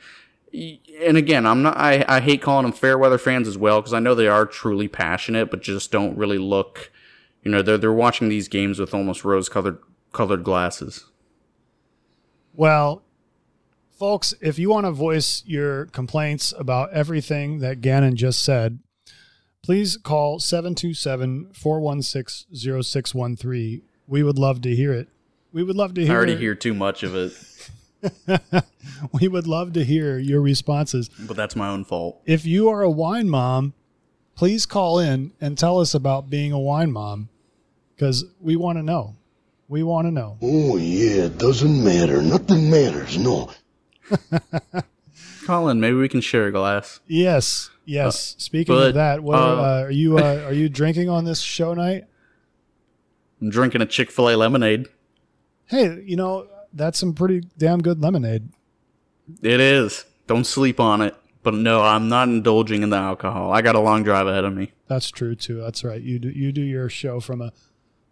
[1.03, 1.77] And again, I'm not.
[1.77, 4.47] I, I hate calling them fair weather fans as well because I know they are
[4.47, 6.91] truly passionate, but just don't really look.
[7.43, 9.79] You know, they're they're watching these games with almost rose colored
[10.13, 11.05] colored glasses.
[12.55, 13.03] Well,
[13.91, 18.79] folks, if you want to voice your complaints about everything that Gannon just said,
[19.63, 23.83] please call 727 416 0613.
[24.09, 25.09] We would love to hear it.
[25.53, 26.11] We would love to hear.
[26.11, 27.33] I hear already hear too much of it,
[29.13, 31.09] We would love to hear your responses.
[31.09, 32.21] but that's my own fault.
[32.25, 33.75] If you are a wine mom,
[34.35, 37.29] please call in and tell us about being a wine mom
[37.95, 39.17] because we want to know.
[39.69, 40.39] We want to know.
[40.43, 42.23] Oh, yeah, it doesn't matter.
[42.23, 43.51] Nothing matters, no.
[45.45, 47.01] Colin, maybe we can share a glass.
[47.07, 48.37] Yes, yes.
[48.39, 51.41] Speaking but, of that, what, uh, uh, are you uh, are you drinking on this
[51.41, 52.05] show night?
[53.41, 54.89] I'm drinking a Chick Fil A lemonade.
[55.67, 58.49] Hey, you know that's some pretty damn good lemonade.
[59.43, 60.05] It is.
[60.27, 61.17] Don't sleep on it.
[61.43, 63.53] But no, I'm not indulging in the alcohol.
[63.53, 64.73] I got a long drive ahead of me.
[64.89, 65.61] That's true too.
[65.61, 66.03] That's right.
[66.03, 67.53] You do you do your show from a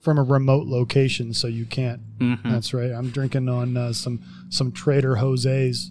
[0.00, 2.18] from a remote location, so you can't.
[2.18, 2.48] Mm-hmm.
[2.48, 2.92] That's right.
[2.92, 5.90] I'm drinking on uh, some some Trader Jose's,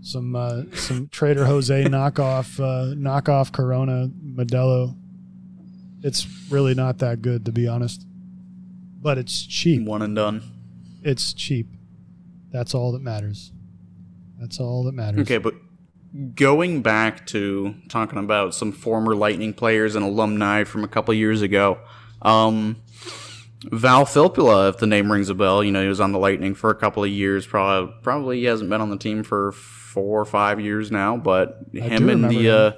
[0.00, 4.96] some uh, some Trader Jose knockoff uh, knockoff Corona Modelo.
[6.02, 8.04] It's really not that good to be honest.
[9.04, 9.82] But it's cheap.
[9.82, 10.42] One and done.
[11.02, 11.68] It's cheap.
[12.50, 13.52] That's all that matters.
[14.40, 15.20] That's all that matters.
[15.20, 15.54] Okay, but
[16.34, 21.42] going back to talking about some former Lightning players and alumni from a couple years
[21.42, 21.80] ago,
[22.22, 22.76] um,
[23.70, 26.54] Val Filppula, if the name rings a bell, you know he was on the Lightning
[26.54, 27.46] for a couple of years.
[27.46, 31.18] Probably, probably he hasn't been on the team for four or five years now.
[31.18, 32.54] But I him and the, him.
[32.54, 32.72] uh,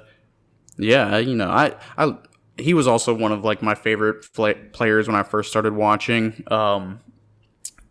[0.77, 2.17] yeah, you know, I, I,
[2.57, 6.43] he was also one of like my favorite fla- players when I first started watching.
[6.47, 6.99] Um,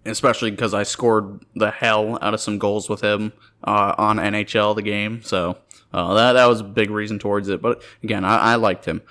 [0.07, 3.33] especially because I scored the hell out of some goals with him
[3.65, 5.23] uh, on NHL the game.
[5.23, 5.59] So
[5.93, 7.61] uh, that that was a big reason towards it.
[7.61, 9.03] But again, I, I liked him.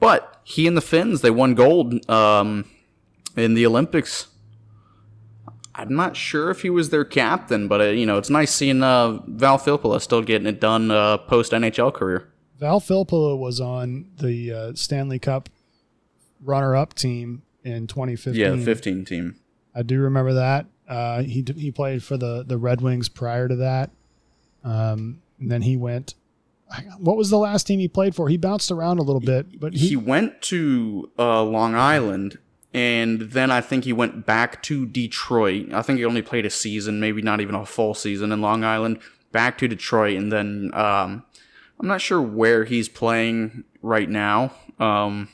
[0.00, 2.68] But he and the Finns they won gold um,
[3.36, 4.28] in the Olympics.
[5.74, 8.82] I'm not sure if he was their captain, but uh, you know it's nice seeing
[8.82, 12.31] uh, Val Filppula still getting it done uh, post NHL career.
[12.62, 15.48] Val Filppula was on the uh, Stanley Cup
[16.44, 18.40] runner-up team in 2015.
[18.40, 19.34] Yeah, the 15 team.
[19.74, 20.66] I do remember that.
[20.86, 23.90] Uh, he d- he played for the the Red Wings prior to that.
[24.62, 26.14] Um, and then he went.
[26.98, 28.28] What was the last team he played for?
[28.28, 32.38] He bounced around a little bit, but he, he, went to uh, Long Island,
[32.72, 35.72] and then I think he went back to Detroit.
[35.72, 38.62] I think he only played a season, maybe not even a full season in Long
[38.62, 39.00] Island.
[39.32, 41.24] Back to Detroit, and then um,
[41.80, 44.52] I'm not sure where he's playing right now.
[44.78, 45.28] Um,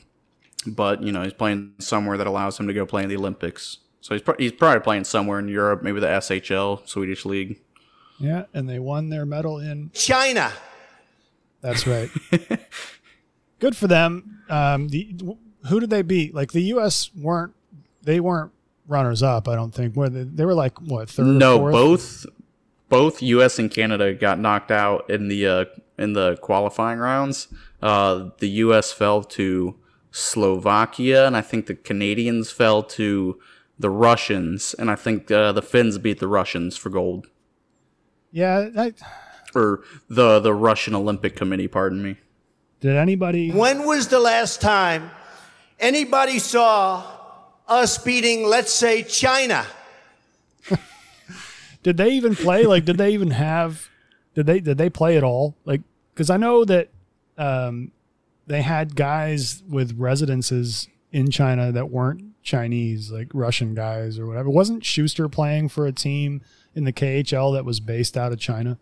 [0.67, 3.79] but you know he's playing somewhere that allows him to go play in the Olympics.
[4.01, 7.61] So he's pro- he's probably playing somewhere in Europe, maybe the SHL, Swedish league.
[8.19, 9.91] yeah, and they won their medal in.
[9.93, 10.53] China.
[11.61, 12.09] That's right.
[13.59, 14.43] Good for them.
[14.49, 15.17] Um, the
[15.69, 16.35] who did they beat?
[16.35, 17.11] Like the U.S.
[17.15, 17.55] weren't
[18.03, 18.53] they weren't
[18.87, 19.49] runners up.
[19.49, 19.97] I don't think.
[19.97, 21.27] Were they, they were like what third?
[21.27, 21.73] No, fourth?
[21.73, 22.27] both
[22.89, 23.59] both U.S.
[23.59, 25.65] and Canada got knocked out in the uh,
[25.99, 27.49] in the qualifying rounds.
[27.83, 28.93] Uh, the U.S.
[28.93, 29.77] fell to
[30.11, 33.39] Slovakia, and I think the Canadians fell to
[33.79, 37.27] the Russians, and I think uh, the Finns beat the Russians for gold,
[38.33, 38.71] Yeah.
[38.77, 38.93] I,
[39.55, 41.69] or the the Russian Olympic Committee.
[41.69, 42.17] Pardon me.
[42.81, 43.51] did anybody?
[43.51, 45.11] When was the last time
[45.79, 47.05] anybody saw
[47.69, 49.65] us beating, let's say, China?
[51.83, 52.65] did they even play?
[52.65, 53.89] Like, did they even have?
[54.39, 55.57] Did they did they play at all?
[55.65, 55.81] Like,
[56.15, 56.91] because I know that
[57.37, 57.91] um,
[58.47, 64.49] they had guys with residences in China that weren't Chinese, like Russian guys or whatever.
[64.49, 66.41] Wasn't Schuster playing for a team
[66.73, 68.79] in the KHL that was based out of China?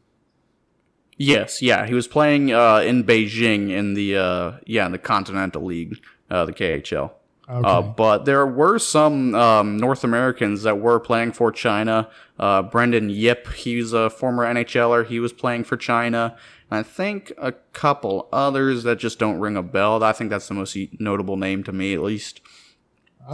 [1.16, 5.64] Yes, yeah, he was playing uh, in Beijing in the uh, yeah in the Continental
[5.64, 7.12] League, uh, the KHL.
[7.48, 7.68] Okay.
[7.68, 12.08] Uh, but there were some um, North Americans that were playing for China.
[12.40, 15.06] Uh, Brandon Yip, he's a former NHLer.
[15.06, 16.36] He was playing for China.
[16.70, 20.02] And I think a couple others that just don't ring a bell.
[20.02, 22.40] I think that's the most notable name to me, at least.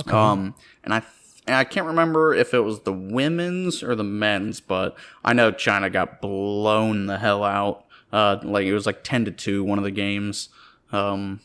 [0.00, 0.12] okay.
[0.12, 1.12] Um, and I th-
[1.46, 5.50] and I can't remember if it was the women's or the men's, but I know
[5.50, 7.84] China got blown the hell out.
[8.12, 10.50] Uh, like it was like ten to two one of the games.
[10.92, 11.40] Um,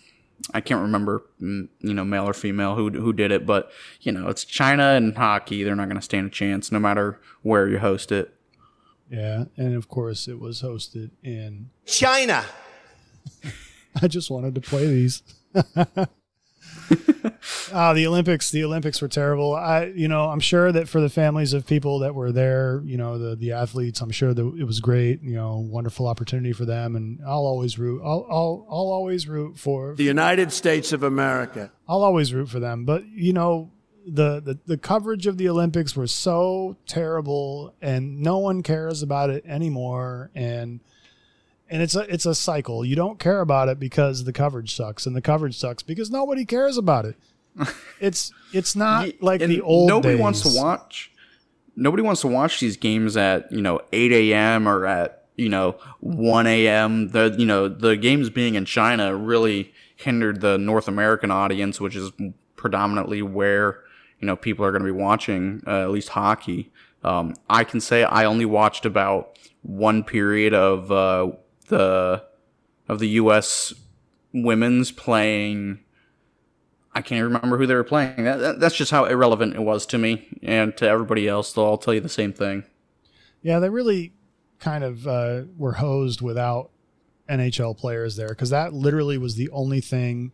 [0.54, 3.71] I can't remember, mm, you know, male or female who who did it, but
[4.02, 5.63] you know, it's China and hockey.
[5.63, 8.34] They're not going to stand a chance, no matter where you host it.
[9.10, 11.69] yeah, and of course it was hosted in.
[11.86, 12.43] China.
[14.02, 15.23] I just wanted to play these.
[17.73, 18.52] Ah, the Olympics.
[18.52, 19.56] The Olympics were terrible.
[19.56, 22.97] I, you know, I'm sure that for the families of people that were there, you
[22.97, 25.21] know, the the athletes, I'm sure that it was great.
[25.21, 28.02] You know, wonderful opportunity for them, and I'll always root.
[28.04, 29.95] I'll I'll, I'll always root for.
[29.95, 31.71] The United States of America.
[31.88, 32.86] I'll always root for them.
[32.86, 33.71] But you know,
[34.06, 39.30] the, the the coverage of the Olympics was so terrible, and no one cares about
[39.30, 40.32] it anymore.
[40.34, 40.80] And
[41.69, 42.86] and it's a it's a cycle.
[42.86, 46.45] You don't care about it because the coverage sucks, and the coverage sucks because nobody
[46.45, 47.15] cares about it.
[47.99, 49.89] It's it's not like and the old.
[49.89, 50.21] Nobody days.
[50.21, 51.12] wants to watch.
[51.75, 54.67] Nobody wants to watch these games at you know eight a.m.
[54.67, 57.10] or at you know one a.m.
[57.10, 61.95] The you know the games being in China really hindered the North American audience, which
[61.95, 62.12] is
[62.56, 63.80] predominantly where
[64.19, 66.71] you know people are going to be watching uh, at least hockey.
[67.03, 71.32] Um, I can say I only watched about one period of uh,
[71.67, 72.23] the
[72.88, 73.73] of the U.S.
[74.34, 75.80] women's playing.
[76.93, 78.23] I can't remember who they were playing.
[78.23, 81.53] That, that, that's just how irrelevant it was to me and to everybody else.
[81.53, 82.63] They'll all tell you the same thing.
[83.43, 84.13] Yeah, they really
[84.60, 86.71] kind of uh, were hosed without
[87.30, 90.32] NHL players there because that literally was the only thing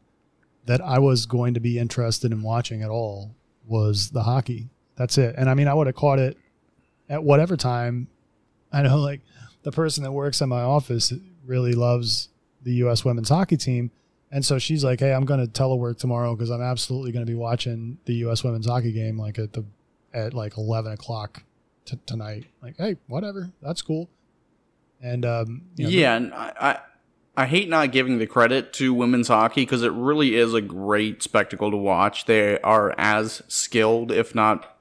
[0.65, 4.69] that I was going to be interested in watching at all was the hockey.
[4.95, 5.35] That's it.
[5.37, 6.37] And I mean, I would have caught it
[7.09, 8.07] at whatever time.
[8.71, 9.21] I know, like
[9.63, 11.13] the person that works in my office
[11.45, 12.30] really loves
[12.62, 13.04] the U.S.
[13.04, 13.91] women's hockey team,
[14.32, 17.32] And so she's like, "Hey, I'm going to telework tomorrow because I'm absolutely going to
[17.32, 18.43] be watching the U.S.
[18.43, 19.65] women's hockey game like at the
[20.13, 21.43] at like 11 o'clock
[21.86, 24.10] t- tonight." Like, hey, whatever, that's cool.
[25.02, 26.80] And um, you know, yeah, and I, I
[27.36, 31.21] I hate not giving the credit to women's hockey because it really is a great
[31.23, 32.26] spectacle to watch.
[32.26, 34.80] They are as skilled, if not,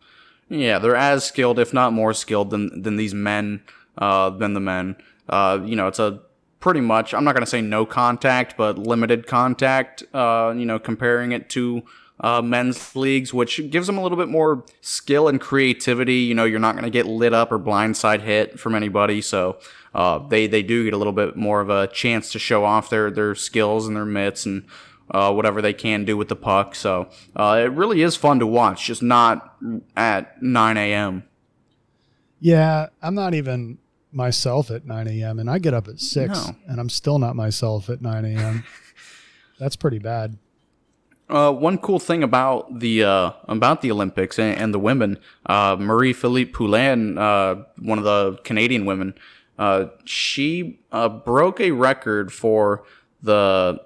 [0.49, 3.63] yeah, they're as skilled, if not more skilled than than these men,
[3.99, 4.97] uh, than the men.
[5.29, 6.21] Uh, you know, it's a
[6.61, 7.13] pretty much.
[7.13, 10.03] I'm not going to say no contact, but limited contact.
[10.15, 11.83] Uh, you know, comparing it to
[12.21, 16.17] uh, men's leagues, which gives them a little bit more skill and creativity.
[16.17, 19.59] You know, you're not going to get lit up or blindside hit from anybody, so
[19.95, 22.89] uh, they they do get a little bit more of a chance to show off
[22.89, 24.65] their their skills and their mitts and.
[25.11, 28.47] Uh, whatever they can do with the puck, so uh, it really is fun to
[28.47, 28.87] watch.
[28.87, 29.59] Just not
[29.95, 31.25] at 9 a.m.
[32.41, 33.77] yeah, I'm not even
[34.13, 35.39] myself at 9 a.m.
[35.39, 36.57] and I get up at six, No.
[36.67, 38.65] and I'm still not myself at 9 a.m.
[39.59, 40.39] That's pretty bad.
[41.29, 45.77] Uh, one cool thing about the uh, about the Olympics and, and the women, uh,
[45.79, 49.15] Marie Philip Poulin, uh, one of the Canadian women,
[49.59, 52.85] uh, she uh, broke a record for
[53.23, 53.81] the.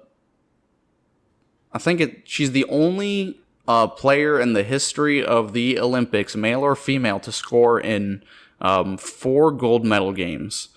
[1.71, 2.21] I think it.
[2.25, 7.31] She's the only uh, player in the history of the Olympics, male or female, to
[7.31, 8.23] score in
[8.61, 10.69] um, four gold medal games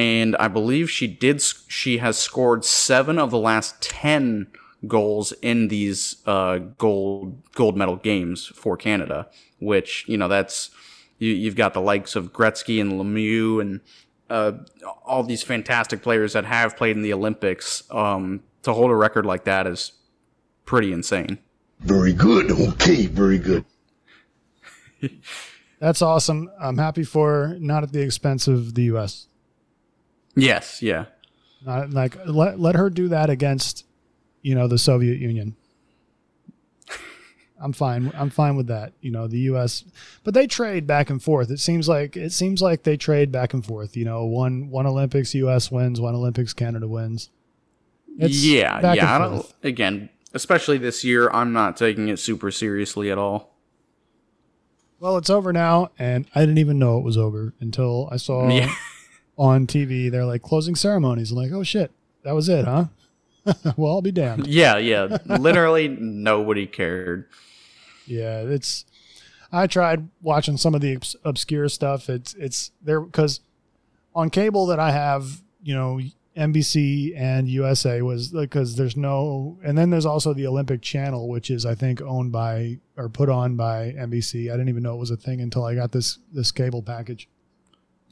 [0.00, 1.42] and I believe she did.
[1.68, 4.46] She has scored seven of the last ten
[4.86, 9.28] goals in these uh, gold gold medal games for Canada.
[9.58, 10.70] Which you know that's
[11.18, 13.80] you, you've got the likes of Gretzky and Lemieux and
[14.30, 14.52] uh,
[15.04, 17.82] all these fantastic players that have played in the Olympics.
[17.90, 19.92] Um, to hold a record like that is
[20.64, 21.38] pretty insane.
[21.80, 22.50] Very good.
[22.50, 23.64] Okay, very good.
[25.80, 26.50] That's awesome.
[26.60, 29.26] I'm happy for not at the expense of the U.S.
[30.36, 31.06] Yes, yeah.
[31.64, 33.86] Not like let let her do that against,
[34.42, 35.56] you know, the Soviet Union.
[37.60, 38.12] I'm fine.
[38.14, 38.92] I'm fine with that.
[39.00, 39.84] You know, the U.S.
[40.22, 41.50] But they trade back and forth.
[41.50, 43.96] It seems like it seems like they trade back and forth.
[43.96, 45.70] You know, one one Olympics U.S.
[45.70, 47.30] wins, one Olympics Canada wins.
[48.18, 49.40] It's yeah, yeah.
[49.62, 53.54] Again, especially this year, I'm not taking it super seriously at all.
[55.00, 58.48] Well, it's over now, and I didn't even know it was over until I saw
[58.54, 58.72] Yeah.
[59.38, 60.10] on TV.
[60.10, 61.30] They're like closing ceremonies.
[61.30, 61.90] I'm like, oh shit,
[62.22, 62.84] that was it, huh?
[63.76, 64.46] well, I'll be damned.
[64.46, 65.16] Yeah, yeah.
[65.26, 67.26] Literally nobody cared.
[68.06, 68.84] Yeah, it's.
[69.52, 72.08] I tried watching some of the obs- obscure stuff.
[72.10, 73.40] It's it's there because
[74.14, 76.00] on cable that I have, you know,
[76.40, 81.50] NBC and USA was because there's no, and then there's also the Olympic Channel, which
[81.50, 84.48] is I think owned by or put on by NBC.
[84.48, 87.28] I didn't even know it was a thing until I got this this cable package.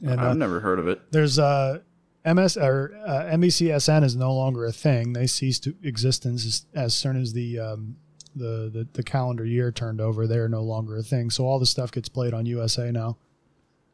[0.01, 1.11] And uh, I've never heard of it.
[1.11, 1.79] there's uh
[2.25, 5.13] MS or uh, NBCSN is no longer a thing.
[5.13, 7.95] They ceased to existence as, as soon as the, um,
[8.35, 10.27] the the the calendar year turned over.
[10.27, 11.29] They're no longer a thing.
[11.31, 13.17] So all the stuff gets played on USA now.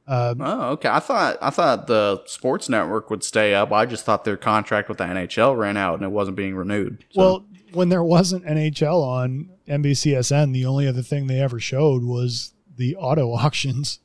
[0.07, 0.89] Um, Oh, okay.
[0.89, 3.71] I thought I thought the sports network would stay up.
[3.71, 7.05] I just thought their contract with the NHL ran out and it wasn't being renewed.
[7.11, 12.03] So- Well, when there wasn't NHL on NBCSN, the only other thing they ever showed
[12.03, 13.99] was the auto auctions.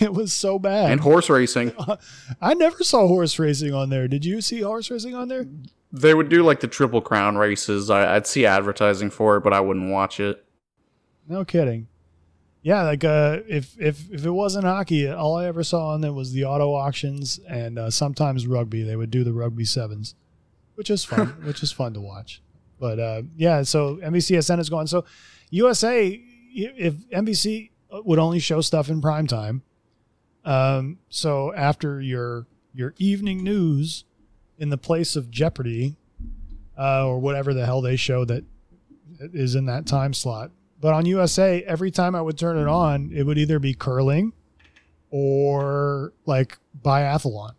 [0.00, 0.90] It was so bad.
[0.90, 1.72] and horse racing,
[2.40, 4.08] I never saw horse racing on there.
[4.08, 5.46] Did you see horse racing on there?
[5.94, 7.90] they would do like the triple crown races.
[7.90, 10.42] I, I'd see advertising for it, but I wouldn't watch it.
[11.28, 11.88] No kidding.
[12.62, 16.12] Yeah, like uh, if if if it wasn't hockey, all I ever saw on there
[16.12, 18.84] was the auto auctions and uh, sometimes rugby.
[18.84, 20.14] They would do the rugby sevens,
[20.76, 22.40] which is fun, which is fun to watch.
[22.78, 24.86] But uh, yeah, so NBCSN is gone.
[24.86, 25.04] So
[25.50, 26.20] USA,
[26.54, 29.62] if NBC would only show stuff in prime time,
[30.44, 34.04] um, so after your your evening news,
[34.56, 35.96] in the place of Jeopardy,
[36.78, 38.44] uh, or whatever the hell they show that
[39.18, 40.52] is in that time slot.
[40.82, 42.72] But on USA, every time I would turn it mm.
[42.72, 44.32] on, it would either be curling
[45.10, 47.52] or like biathlon.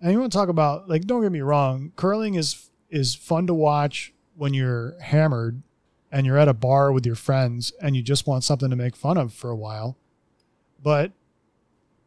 [0.00, 3.46] And you want to talk about like don't get me wrong, curling is is fun
[3.46, 5.62] to watch when you're hammered
[6.10, 8.96] and you're at a bar with your friends and you just want something to make
[8.96, 9.98] fun of for a while.
[10.82, 11.12] But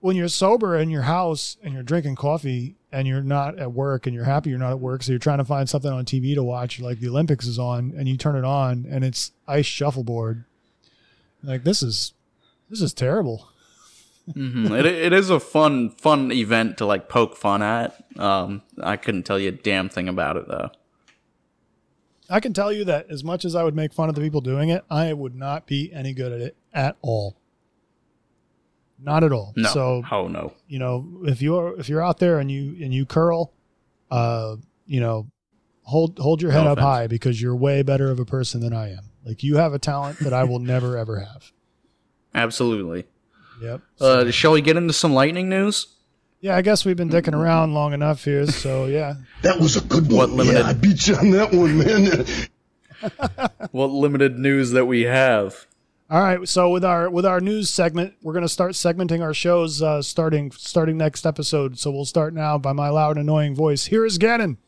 [0.04, 4.06] when you're sober in your house and you're drinking coffee and you're not at work
[4.06, 6.36] and you're happy you're not at work, so you're trying to find something on TV
[6.36, 9.66] to watch, like the Olympics is on, and you turn it on and it's ice
[9.66, 10.43] shuffleboard.
[11.41, 12.12] Like this is
[12.70, 13.47] this is terrible.
[14.34, 17.95] hmm it, it is a fun fun event to like poke fun at.
[18.20, 20.70] Um, I couldn't tell you a damn thing about it though.
[22.30, 24.41] I can tell you that as much as I would make fun of the people
[24.41, 27.38] doing it, I would not be any good at it at all.
[28.99, 29.53] Not at all.
[29.57, 30.53] No, So oh no.
[30.67, 33.51] you know if you're if you're out there and you and you curl
[34.11, 35.27] uh you know
[35.83, 36.85] hold hold your head No up offense.
[36.85, 39.09] high because you're way better of a person than I am.
[39.25, 41.51] Like you have a talent that I will never ever have.
[42.35, 43.05] Absolutely.
[43.61, 43.81] Yep.
[44.01, 45.87] Uh, shall we get into some lightning news?
[46.41, 49.13] Yeah, I guess we've been dicking around long enough here, so yeah.
[49.43, 50.17] That was a good one.
[50.17, 52.25] What limited- Yeah, I beat you on that one, man.
[53.71, 55.65] What limited news that we have?
[56.14, 59.34] All right, so with our with our news segment, we're going to start segmenting our
[59.34, 61.80] shows uh, starting starting next episode.
[61.80, 63.88] So we'll start now by my loud annoying voice.
[63.88, 64.59] Here is Gannon.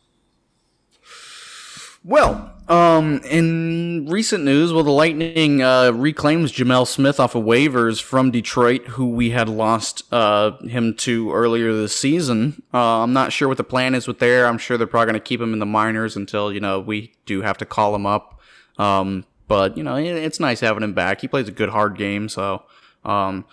[2.04, 8.02] Well, um, in recent news, well, the Lightning uh, reclaims Gemel Smith off of waivers
[8.02, 12.64] from Detroit, who we had lost uh, him to earlier this season.
[12.74, 14.48] Uh, I'm not sure what the plan is with there.
[14.48, 17.14] I'm sure they're probably going to keep him in the minors until you know we
[17.28, 18.40] do have to call him up.
[18.80, 21.22] Um, but you know, it's nice having him back.
[21.22, 22.64] He plays a good hard game, so
[23.04, 23.46] um,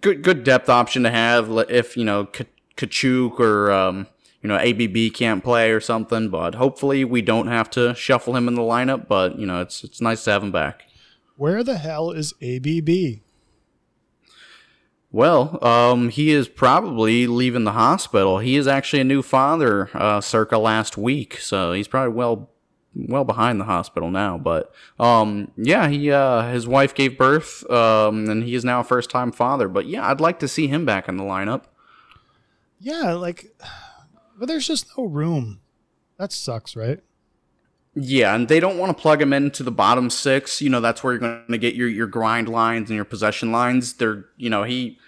[0.00, 4.06] good good depth option to have if you know K- Katchouk or um,
[4.42, 6.30] you know ABB can't play or something.
[6.30, 9.08] But hopefully we don't have to shuffle him in the lineup.
[9.08, 10.84] But you know it's it's nice to have him back.
[11.36, 13.20] Where the hell is ABB?
[15.10, 18.40] Well, um, he is probably leaving the hospital.
[18.40, 22.50] He is actually a new father, uh, circa last week, so he's probably well,
[22.94, 24.38] well behind the hospital now.
[24.38, 28.84] But um, yeah, he uh, his wife gave birth, um, and he is now a
[28.84, 29.68] first time father.
[29.68, 31.64] But yeah, I'd like to see him back in the lineup.
[32.80, 33.56] Yeah, like,
[34.38, 35.60] but there's just no room.
[36.16, 37.00] That sucks, right?
[37.94, 40.62] Yeah, and they don't want to plug him into the bottom six.
[40.62, 43.50] You know, that's where you're going to get your your grind lines and your possession
[43.50, 43.94] lines.
[43.94, 44.98] They're, you know, he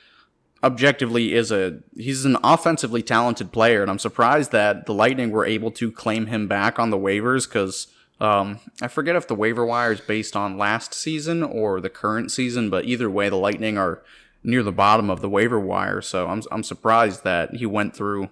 [0.62, 5.44] objectively is a he's an offensively talented player, and I'm surprised that the Lightning were
[5.44, 7.86] able to claim him back on the waivers because
[8.20, 12.30] um, I forget if the waiver wire is based on last season or the current
[12.30, 14.02] season, but either way, the Lightning are
[14.42, 16.02] near the bottom of the waiver wire.
[16.02, 18.28] So I'm I'm surprised that he went through,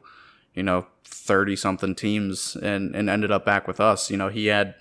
[0.55, 4.11] you know, thirty something teams and and ended up back with us.
[4.11, 4.75] You know, he had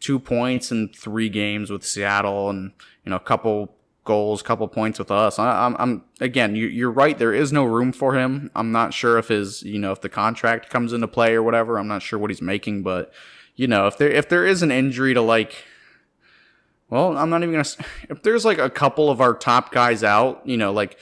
[0.00, 2.72] two points in three games with Seattle, and
[3.04, 3.74] you know, a couple
[4.10, 5.38] goals, couple points with us.
[5.38, 7.16] I, I'm, I'm again, you, you're right.
[7.16, 8.50] There is no room for him.
[8.56, 11.78] I'm not sure if his, you know, if the contract comes into play or whatever.
[11.78, 13.12] I'm not sure what he's making, but
[13.54, 15.64] you know, if there if there is an injury to like
[16.90, 17.86] well, I'm not even gonna.
[18.08, 20.98] If there's like a couple of our top guys out, you know, like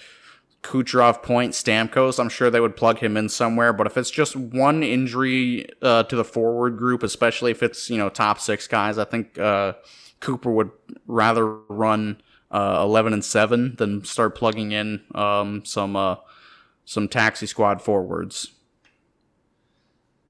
[0.63, 3.73] Kucherov, Point, Stamkos, I'm sure they would plug him in somewhere.
[3.73, 7.97] But if it's just one injury uh, to the forward group, especially if it's you
[7.97, 9.73] know top six guys, I think uh,
[10.21, 10.71] Cooper would
[11.07, 12.21] rather run
[12.51, 16.17] uh, 11 and seven then start plugging in um, some uh,
[16.85, 18.53] some taxi squad forwards.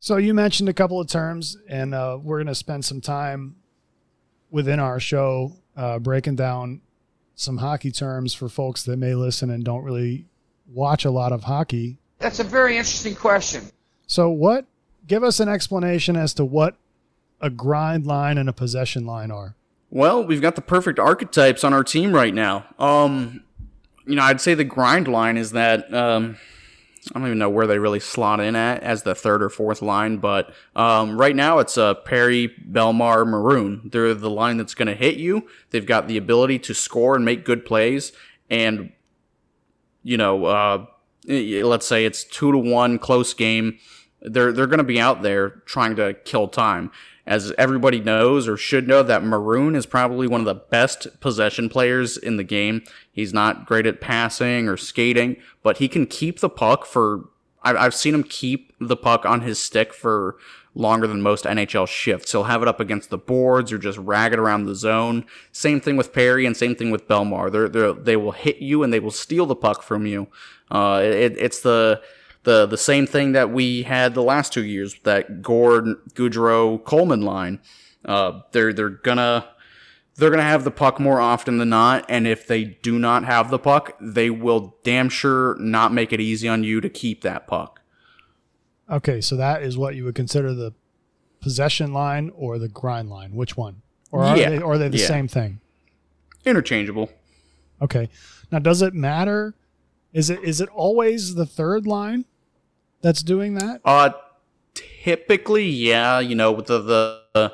[0.00, 3.56] So you mentioned a couple of terms, and uh, we're going to spend some time
[4.50, 6.80] within our show uh, breaking down
[7.34, 10.26] some hockey terms for folks that may listen and don't really
[10.72, 11.98] watch a lot of hockey.
[12.18, 13.70] That's a very interesting question.
[14.06, 14.66] So, what?
[15.06, 16.76] Give us an explanation as to what
[17.40, 19.54] a grind line and a possession line are.
[19.90, 22.66] Well, we've got the perfect archetypes on our team right now.
[22.78, 23.42] Um,
[24.06, 26.36] you know, I'd say the grind line is that um,
[27.14, 29.80] I don't even know where they really slot in at as the third or fourth
[29.80, 33.88] line, but um, right now it's uh, Perry, Bellemare, Maroon.
[33.90, 35.48] They're the line that's going to hit you.
[35.70, 38.12] They've got the ability to score and make good plays,
[38.50, 38.92] and
[40.02, 40.86] you know, uh,
[41.26, 43.78] let's say it's two to one close game.
[44.20, 46.90] They're they're going to be out there trying to kill time.
[47.28, 51.68] As everybody knows or should know, that Maroon is probably one of the best possession
[51.68, 52.82] players in the game.
[53.12, 57.28] He's not great at passing or skating, but he can keep the puck for.
[57.62, 60.36] I've, seen him keep the puck on his stick for
[60.74, 62.32] longer than most NHL shifts.
[62.32, 65.26] He'll have it up against the boards or just rag it around the zone.
[65.52, 67.52] Same thing with Perry and same thing with Bellemare.
[67.52, 70.28] They're, they're, they will hit you and they will steal the puck from you.
[70.70, 72.00] Uh, it, it's the
[72.48, 77.20] the the same thing that we had the last two years that Gourde Goodrow Coleman
[77.20, 77.60] line.
[78.04, 79.46] Uh, they're they're gonna
[80.16, 83.50] they're gonna have the puck more often than not, and if they do not have
[83.50, 87.46] the puck, they will damn sure not make it easy on you to keep that
[87.46, 87.82] puck.
[88.90, 90.72] Okay, so that is what you would consider the
[91.40, 93.32] possession line or the grind line.
[93.32, 93.82] Which one?
[94.10, 95.06] Or are Yeah, they or are they the yeah.
[95.06, 95.60] same thing?
[96.46, 97.10] Interchangeable.
[97.82, 98.08] Okay.
[98.50, 99.54] Now does it matter?
[100.14, 102.24] Is it is it always the third line
[103.00, 103.80] that's doing that?
[103.84, 104.10] Uh,
[104.74, 106.20] typically, yeah.
[106.20, 107.52] You know, with the the,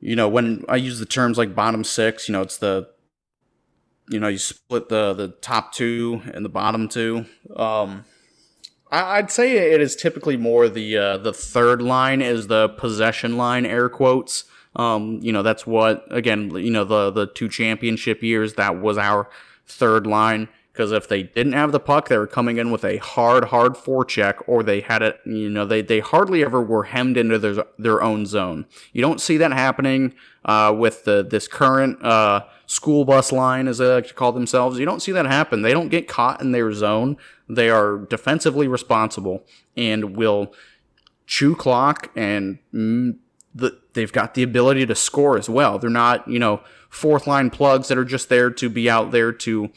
[0.00, 2.88] you know when I use the terms like bottom six, you know, it's the
[4.08, 7.26] you know you split the the top two and the bottom two.
[7.56, 8.04] Um,
[8.90, 13.36] I, I'd say it is typically more the uh, the third line is the possession
[13.36, 14.44] line, air quotes.
[14.74, 18.98] Um, you know, that's what again, you know, the the two championship years that was
[18.98, 19.28] our
[19.66, 20.48] third line.
[20.72, 23.74] Because if they didn't have the puck, they were coming in with a hard, hard
[23.74, 25.20] forecheck, or they had it.
[25.26, 28.66] You know, they they hardly ever were hemmed into their their own zone.
[28.92, 30.14] You don't see that happening
[30.44, 34.78] uh, with the this current uh, school bus line, as they like to call themselves.
[34.78, 35.62] You don't see that happen.
[35.62, 37.18] They don't get caught in their zone.
[37.48, 39.44] They are defensively responsible
[39.76, 40.54] and will
[41.26, 42.58] chew clock and.
[42.72, 43.18] Mm,
[43.54, 45.78] the, they've got the ability to score as well.
[45.78, 49.30] They're not, you know, fourth line plugs that are just there to be out there
[49.30, 49.70] to,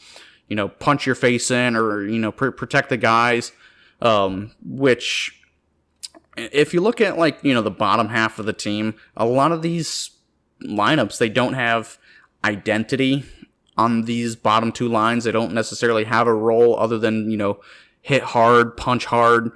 [0.48, 3.52] you know, punch your face in or, you know, pr- protect the guys.
[4.00, 5.40] Um, which,
[6.36, 9.52] if you look at like, you know, the bottom half of the team, a lot
[9.52, 10.10] of these
[10.62, 11.98] lineups, they don't have
[12.44, 13.24] identity
[13.76, 15.24] on these bottom two lines.
[15.24, 17.60] They don't necessarily have a role other than, you know,
[18.02, 19.50] hit hard, punch hard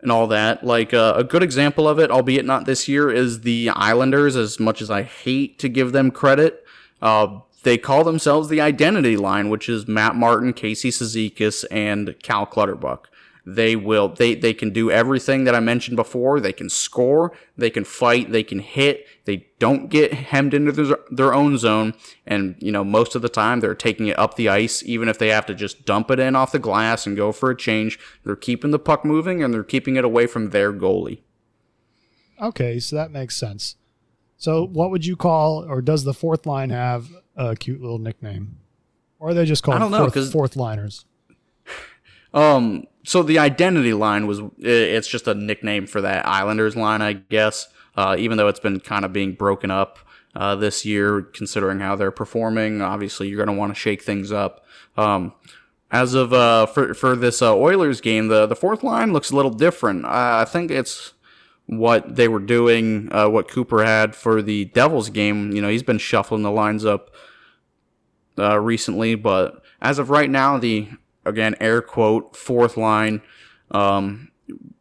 [0.00, 0.64] and all that.
[0.64, 4.36] Like uh, a good example of it, albeit not this year, is the Islanders.
[4.36, 6.64] As much as I hate to give them credit,
[7.00, 12.46] uh, they call themselves the Identity Line, which is Matt Martin, Casey Cizikas, and Cal
[12.46, 13.08] Clutterbuck.
[13.46, 14.08] They will.
[14.08, 16.40] They they can do everything that I mentioned before.
[16.40, 17.32] They can score.
[17.58, 18.32] They can fight.
[18.32, 19.06] They can hit.
[19.26, 21.92] They don't get hemmed into their, their own zone.
[22.26, 25.18] And you know, most of the time they're taking it up the ice, even if
[25.18, 27.98] they have to just dump it in off the glass and go for a change.
[28.24, 31.20] They're keeping the puck moving and they're keeping it away from their goalie.
[32.40, 33.76] Okay, so that makes sense.
[34.38, 38.58] So, what would you call, or does the fourth line have a cute little nickname,
[39.18, 41.04] or are they just called I don't know, fourth, fourth liners?
[42.34, 47.12] Um, so the identity line was, it's just a nickname for that Islanders line, I
[47.12, 47.68] guess.
[47.96, 50.00] Uh, even though it's been kind of being broken up,
[50.34, 54.32] uh, this year, considering how they're performing, obviously you're going to want to shake things
[54.32, 54.64] up.
[54.96, 55.32] Um,
[55.92, 59.36] as of, uh, for, for this, uh, Oilers game, the, the fourth line looks a
[59.36, 60.04] little different.
[60.04, 61.12] I think it's
[61.66, 65.52] what they were doing, uh, what Cooper had for the Devils game.
[65.52, 67.10] You know, he's been shuffling the lines up,
[68.38, 70.88] uh, recently, but as of right now, the
[71.24, 73.22] again air quote fourth line,
[73.70, 74.30] um,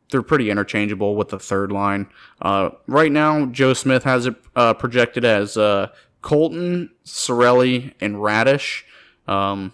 [0.10, 2.08] they're pretty interchangeable with the third line.
[2.42, 5.88] Uh, right now, Joe Smith has it uh, projected as uh,
[6.22, 8.84] Colton, Cirelli, and Raddysh,
[9.28, 9.74] um,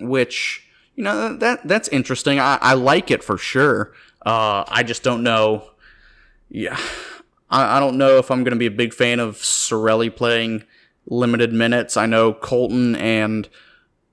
[0.00, 2.38] which you know that that's interesting.
[2.38, 3.92] I, I like it for sure.
[4.24, 5.70] Uh, I just don't know.
[6.50, 6.78] Yeah,
[7.50, 10.64] I, I don't know if I'm going to be a big fan of Cirelli playing
[11.06, 11.96] limited minutes.
[11.96, 13.48] I know Colton and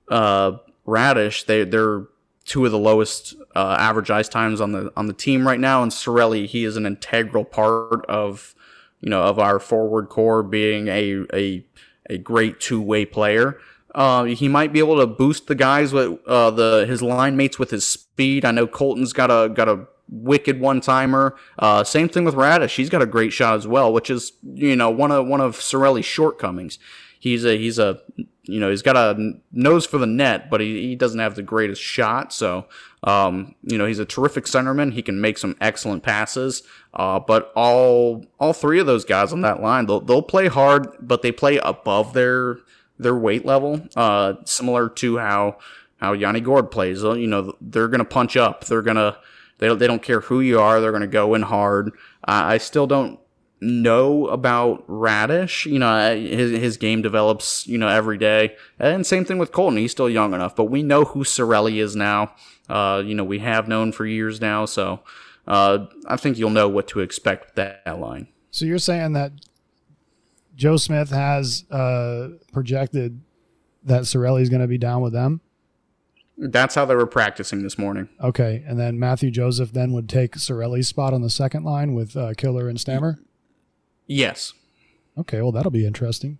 [0.08, 0.52] uh,
[0.86, 2.04] Raddysh they they're
[2.44, 5.82] two of the lowest uh, average ice times on the on the team right now,
[5.82, 8.54] and Cirelli he is an integral part of
[9.00, 11.66] you know of our forward core being a a
[12.08, 13.58] a great two way player.
[13.94, 17.58] Uh, he might be able to boost the guys with uh, the his line mates
[17.58, 18.44] with his speed.
[18.44, 21.36] I know Colton's got a got a wicked one timer.
[21.58, 22.76] Uh, same thing with Raddysh.
[22.76, 25.56] He's got a great shot as well, which is you know one of one of
[25.56, 26.78] Cirelli's shortcomings.
[27.18, 28.00] He's a he's a
[28.42, 31.42] you know he's got a nose for the net, but he, he doesn't have the
[31.42, 32.32] greatest shot.
[32.32, 32.66] So
[33.02, 34.92] um, you know he's a terrific centerman.
[34.92, 36.62] He can make some excellent passes.
[36.94, 40.88] Uh, but all all three of those guys on that line, they'll they'll play hard,
[41.00, 42.58] but they play above their
[42.98, 43.82] their weight level.
[43.96, 45.58] Uh, similar to how
[45.98, 47.02] how Yanni Gourde plays.
[47.02, 48.64] You know they're gonna punch up.
[48.66, 49.18] They're gonna
[49.58, 50.80] they don't, they don't care who you are.
[50.80, 51.88] They're gonna go in hard.
[52.26, 53.18] Uh, I still don't
[53.60, 55.70] know about Raddysh.
[55.70, 58.56] You know, his his game develops, you know, every day.
[58.78, 59.78] And same thing with Colton.
[59.78, 62.34] He's still young enough, but we know who Cirelli is now.
[62.68, 65.00] Uh, you know, we have known for years now, so
[65.46, 68.28] uh, I think you'll know what to expect with that, that line.
[68.50, 69.32] So you're saying that
[70.56, 73.20] Joe Smith has uh, projected
[73.84, 75.40] that Cirelli is going to be down with them?
[76.38, 78.08] That's how they were practicing this morning.
[78.20, 82.16] Okay, and then Mathieu Joseph then would take Cirelli's spot on the second line with
[82.16, 83.18] uh, Killer and Stammer.
[84.06, 84.52] Yes.
[85.16, 86.38] Okay, well that'll be interesting.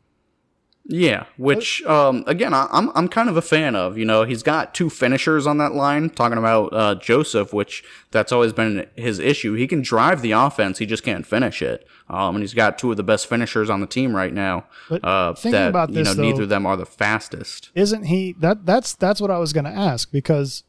[0.89, 3.99] Yeah, which um, again I, I'm I'm kind of a fan of.
[3.99, 6.11] You know, he's got two finishers on that line.
[6.11, 7.83] Talking about uh, Joseph, which
[8.13, 9.55] that's always been his issue.
[9.55, 11.87] He can drive the offense, he just can't finish it.
[12.09, 14.67] Um, and he's got two of the best finishers on the team right now.
[14.89, 17.71] But uh, thinking that about you know this, though- neither of them are the fastest.
[17.75, 20.63] Isn't he that that's that's what I was going to ask because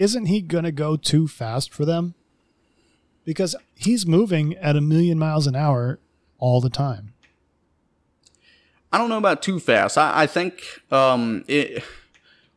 [0.00, 2.14] isn't he going to go too fast for them?
[3.24, 6.00] Because he's moving at a million miles an hour
[6.38, 7.13] all the time.
[8.94, 9.98] I don't know about too fast.
[9.98, 11.82] I, I think um, it,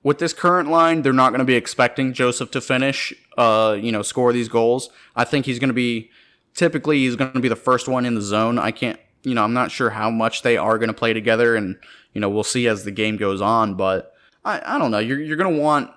[0.04, 3.92] with this current line, they're not going to be expecting Joseph to finish, uh, you
[3.92, 4.92] know, score these goals.
[5.16, 6.12] I think he's going to be
[6.54, 8.60] typically he's going to be the first one in the zone.
[8.60, 11.56] I can't, you know, I'm not sure how much they are going to play together,
[11.56, 11.76] and
[12.14, 13.74] you know, we'll see as the game goes on.
[13.74, 14.14] But
[14.46, 15.00] I, I don't know.
[15.00, 15.90] You're you're going to want,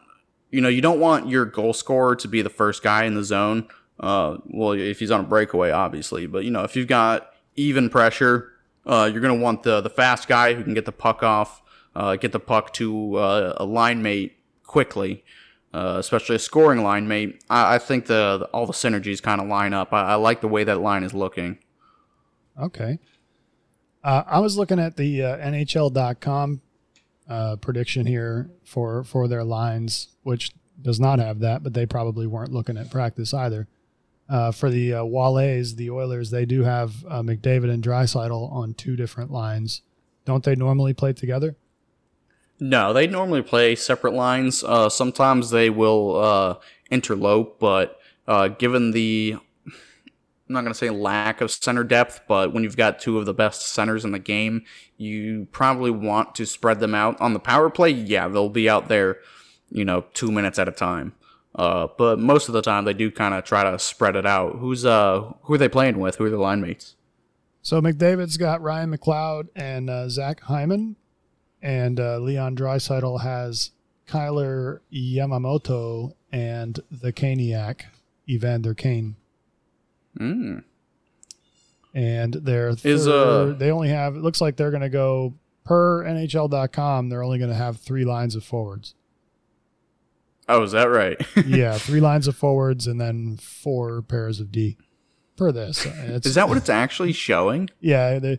[0.51, 3.25] you know, you don't want your goal scorer to be the first guy in the
[3.25, 3.69] zone.
[3.99, 7.91] Uh, well, if he's on a breakaway, obviously, but you know, if you've got even
[7.91, 8.53] pressure,
[8.91, 11.63] uh, you're going to want the the fast guy who can get the puck off,
[11.95, 15.25] uh, get the puck to uh, a line mate quickly,
[15.73, 17.43] uh, especially a scoring line mate.
[17.49, 19.93] I, I think the, the all the synergies kind of line up.
[19.93, 21.59] I, I like the way that line is looking.
[22.61, 22.99] Okay.
[24.03, 26.61] Uh, I was looking at the uh, NHL.com
[27.61, 30.51] prediction here for for their lines, which
[30.83, 33.69] does not have that, but they probably weren't looking at practice either.
[34.31, 38.75] Uh, for the uh, Wallets, the Oilers, they do have uh, McDavid and Draisaitl on
[38.75, 39.83] two different lines.
[40.25, 41.57] Don't they normally play together?
[42.61, 44.63] No, they normally play separate lines.
[44.63, 46.55] Uh, sometimes they will uh,
[46.93, 49.37] interlope, but uh, given the
[50.51, 53.25] I'm not going to say lack of center depth, but when you've got two of
[53.25, 54.65] the best centers in the game,
[54.97, 57.21] you probably want to spread them out.
[57.21, 59.19] On the power play, yeah, they'll be out there,
[59.71, 61.15] you know, two minutes at a time.
[61.55, 64.57] Uh, but most of the time, they do kind of try to spread it out.
[64.59, 66.17] Who's uh, who are they playing with?
[66.17, 66.95] Who are their line mates?
[67.63, 70.97] So McDavid's got Ryan McLeod and uh, Zach Hyman,
[71.61, 73.73] and uh, Leon Draisaitl has
[74.07, 77.83] Kailer Yamamoto and the Caniac,
[78.29, 79.17] Evander Kane.
[80.19, 80.65] Mm.
[81.93, 85.35] And they're Is, uh, they only have it looks like they're going to go
[85.65, 87.09] per NHL.com.
[87.09, 88.95] They're only going to have three lines of forwards.
[90.51, 91.21] Oh, is that right?
[91.47, 94.77] yeah, three lines of forwards and then four pairs of D.
[95.37, 97.71] Per this, it's, is that what it's actually showing?
[97.81, 98.39] Yeah, the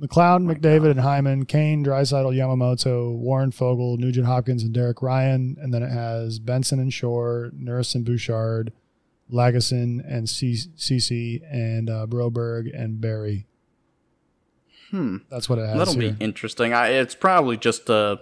[0.00, 5.72] McLeod, McDavid, and Hyman, Kane, Draisaitl, Yamamoto, Warren Foegele, Nugent Hopkins, and Derek Ryan, and
[5.72, 8.72] then it has Benson and Shore, Nurse and Bouchard,
[9.32, 13.46] Lagesson and CC, and uh, Broberg and Barrie.
[14.90, 15.18] Hmm.
[15.30, 15.78] That's what it has.
[15.78, 16.12] That'll here.
[16.12, 16.72] be interesting.
[16.72, 18.20] I, it's probably just a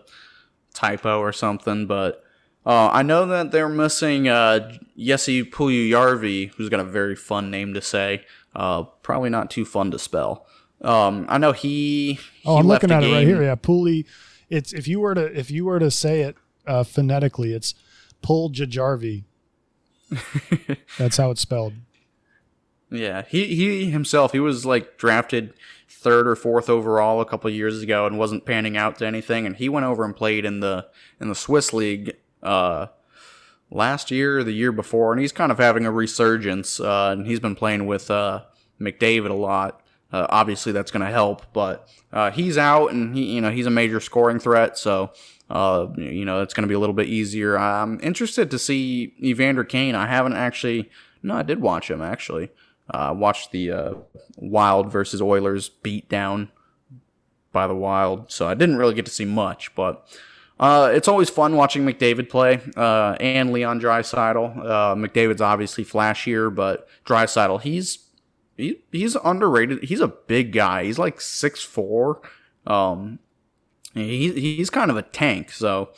[0.73, 2.24] typo or something, but
[2.67, 7.75] uh, I know that they're missing uh, Jesse Puljujarvi, who's got a very fun name
[7.75, 8.25] to say.
[8.55, 10.47] Uh, probably not too fun to spell.
[10.81, 12.15] Um, I know he.
[12.15, 13.43] he Oh, I'm looking at it right here.
[13.43, 14.07] Yeah, Puli.
[14.49, 16.37] It's if you were to if you were to say it
[16.67, 17.75] uh, phonetically, it's
[18.23, 19.25] Puljajarvi.
[20.99, 21.75] That's how it's spelled.
[22.91, 25.55] Yeah, he he himself he was like drafted
[25.89, 29.47] third or fourth overall a couple of years ago and wasn't panning out to anything,
[29.47, 30.87] and he went over and played in the
[31.21, 32.89] in the Swiss league uh,
[33.71, 37.27] last year or the year before, and he's kind of having a resurgence, uh, and
[37.27, 38.43] he's been playing with uh,
[38.81, 39.81] McDavid a lot.
[40.13, 43.67] Uh, obviously, that's going to help, but uh, he's out, and he you know he's
[43.67, 45.13] a major scoring threat, so.
[45.51, 47.59] Uh, you know, it's going to be a little bit easier.
[47.59, 49.95] I'm interested to see Evander Kane.
[49.95, 50.91] I haven't actually,
[51.23, 52.49] no, I did watch him actually.
[52.89, 53.95] Uh, watched the uh,
[54.37, 56.51] Wild versus Oilers beat down
[57.53, 60.07] by the Wild, so I didn't really get to see much, but
[60.59, 64.59] uh, it's always fun watching McDavid play uh, and Leon Draisaitl.
[64.59, 67.99] Uh, McDavid's obviously flashier, but Draisaitl, he's
[68.57, 69.85] he, he's underrated.
[69.85, 70.85] He's a big guy.
[70.85, 72.21] He's like six four.
[72.67, 73.19] Um,
[73.95, 75.91] he, he's kind of a tank, so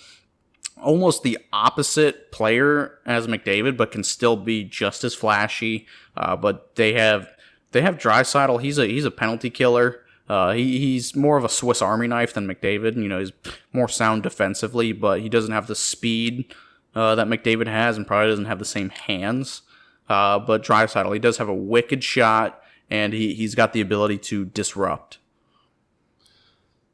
[0.82, 5.86] almost the opposite player as McDavid, but can still be just as flashy.
[6.16, 7.28] Uh, but they have
[7.72, 8.62] they have Draisaitl.
[8.62, 10.00] He's a he's a penalty killer.
[10.28, 12.96] Uh, he, he's more of a Swiss Army knife than McDavid.
[12.96, 13.32] You know, he's
[13.72, 16.52] more sound defensively, but he doesn't have the speed
[16.94, 19.62] uh, that McDavid has, and probably doesn't have the same hands.
[20.08, 24.18] Uh, but Draisaitl, he does have a wicked shot, and he he's got the ability
[24.18, 25.18] to disrupt.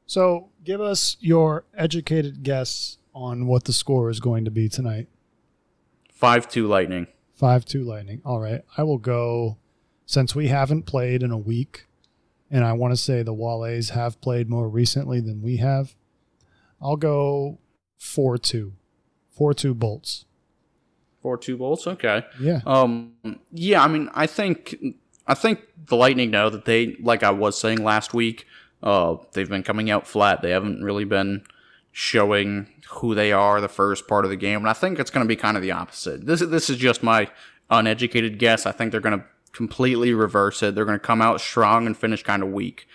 [0.06, 5.08] So, give us your educated guess on what the score is going to be tonight.
[6.10, 7.06] Five two Lightning.
[7.34, 8.20] Five two Lightning.
[8.24, 9.56] All right, I will go.
[10.04, 11.86] Since we haven't played in a week,
[12.52, 15.96] and I want to say the Wallets have played more recently than we have,
[16.80, 17.58] I'll go
[17.96, 18.74] four two.
[19.30, 20.26] Four two bolts.
[21.22, 21.86] Four two bolts.
[21.86, 22.24] Okay.
[22.38, 22.60] Yeah.
[22.66, 23.14] Um.
[23.50, 23.82] Yeah.
[23.82, 24.76] I mean, I think
[25.26, 28.46] I think the Lightning know that they, like I was saying last week,
[28.82, 30.42] uh, they've been coming out flat.
[30.42, 31.44] They haven't really been
[31.90, 35.24] showing who they are the first part of the game, and I think it's going
[35.24, 36.26] to be kind of the opposite.
[36.26, 37.28] This is this is just my
[37.70, 38.66] uneducated guess.
[38.66, 40.74] I think they're going to completely reverse it.
[40.74, 42.86] They're going to come out strong and finish kind of weak.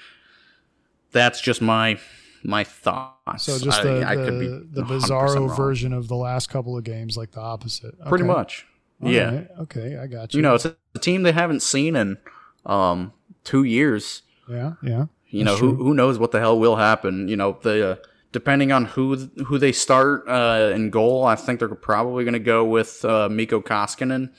[1.11, 1.99] That's just my
[2.43, 3.43] my thoughts.
[3.43, 6.49] So just I- the I the, could be the 100% bizarro version of the last
[6.49, 7.99] couple of games, like the opposite.
[8.07, 8.65] Pretty much.
[9.01, 9.35] All yeah.
[9.35, 9.47] right.
[9.61, 10.39] Okay, I got you.
[10.39, 12.17] You know, it's a, a team they haven't seen in
[12.65, 14.23] um, two years.
[14.49, 14.73] Yeah.
[14.81, 15.05] Yeah.
[15.29, 15.83] You know, who true.
[15.83, 17.27] who knows what the hell will happen?
[17.27, 17.95] You know, the uh,
[18.31, 22.39] depending on who who they start uh, in goal, I think they're probably going to
[22.39, 24.31] go with uh, Mikko Koskinen.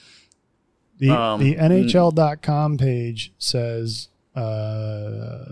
[0.99, 5.45] The Um, the NHL.com page says uh,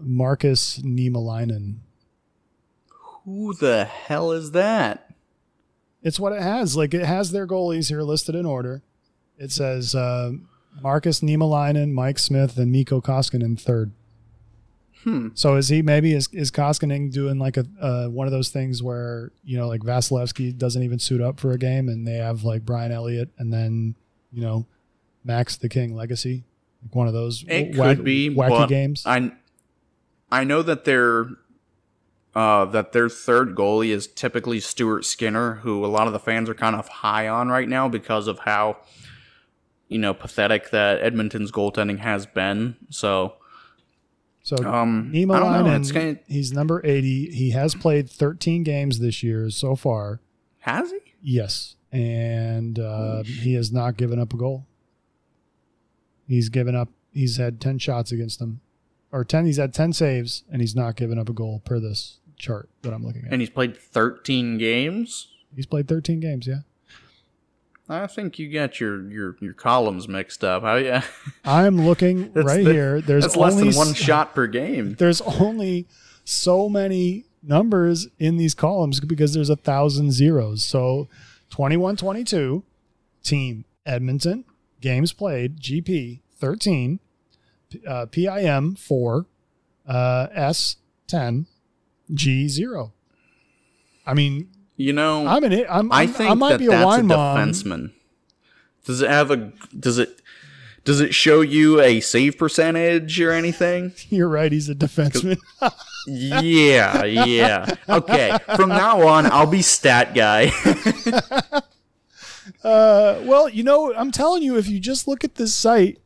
[0.00, 1.76] Markus Niemelainen.
[3.24, 5.10] Who the hell is that?
[6.02, 6.76] It's what it has.
[6.76, 8.82] Like it has their goalies here listed in order.
[9.38, 10.32] It says uh,
[10.80, 13.92] Markus Niemelainen, Mike Smith, and Mikko Koskinen third.
[15.04, 15.28] Hmm.
[15.34, 18.82] So is he maybe is is Koskinen doing like a uh, one of those things
[18.82, 22.44] where you know like Vasilevskiy doesn't even suit up for a game and they have
[22.44, 23.94] like Brian Elliott and then
[24.32, 24.66] you know
[25.24, 26.42] Max the King Lagacé,
[26.82, 29.02] like one of those It wack- could be wacky games.
[29.06, 29.32] I
[30.30, 31.26] I know that their
[32.34, 36.48] uh, that their third goalie is typically Stuart Skinner, who a lot of the fans
[36.48, 38.78] are kind of high on right now because of how
[39.88, 42.76] you know pathetic that Edmonton's goaltending has been.
[42.90, 43.34] So
[44.42, 45.34] So um, Nemo.
[45.62, 47.30] Linen, kind of, he's number eighty.
[47.30, 50.20] He has played thirteen games this year so far.
[50.60, 50.98] has he?
[51.22, 54.66] Yes, and uh, he has not given up a goal.
[56.26, 56.88] He's given up.
[57.12, 58.60] He's had ten shots against them,
[59.12, 59.46] or ten.
[59.46, 62.92] He's had ten saves, and he's not given up a goal per this chart that
[62.92, 63.32] I'm looking at.
[63.32, 65.28] And he's played 13 games.
[65.54, 66.46] he's played thirteen games.
[66.46, 66.60] Yeah,
[67.88, 70.62] I think you got your your your columns mixed up.
[70.62, 71.02] How yeah?
[71.44, 73.00] I'm looking right the- here.
[73.00, 74.94] There's That's less only than one shot per game.
[74.98, 75.86] There's only
[76.24, 80.64] so many numbers in these columns because there's a thousand zeros.
[80.64, 81.08] So
[81.50, 82.62] 21 22,
[83.22, 84.46] team Edmonton,
[84.80, 87.00] games played, GP 13,
[87.86, 89.26] uh, PIM 4,
[89.86, 91.46] uh, S 10,
[92.12, 92.92] G 0.
[94.06, 96.70] I mean, You know, I'm an I'm, I I'm- think I might that be a
[96.70, 97.38] that's a wine mom.
[97.38, 97.90] defenseman.
[98.84, 100.20] Does it have a does it
[100.84, 103.92] does it show you a save percentage or anything?
[104.10, 104.52] You're right.
[104.52, 105.38] He's a defenseman.
[106.06, 107.74] yeah, yeah.
[107.88, 110.52] Okay, from now on, I'll be stat guy.
[112.64, 115.98] Uh, well, you know, I'm telling you, if you just look at this site,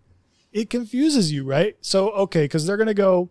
[0.53, 1.77] it confuses you, right?
[1.81, 3.31] So, okay, because they're gonna go,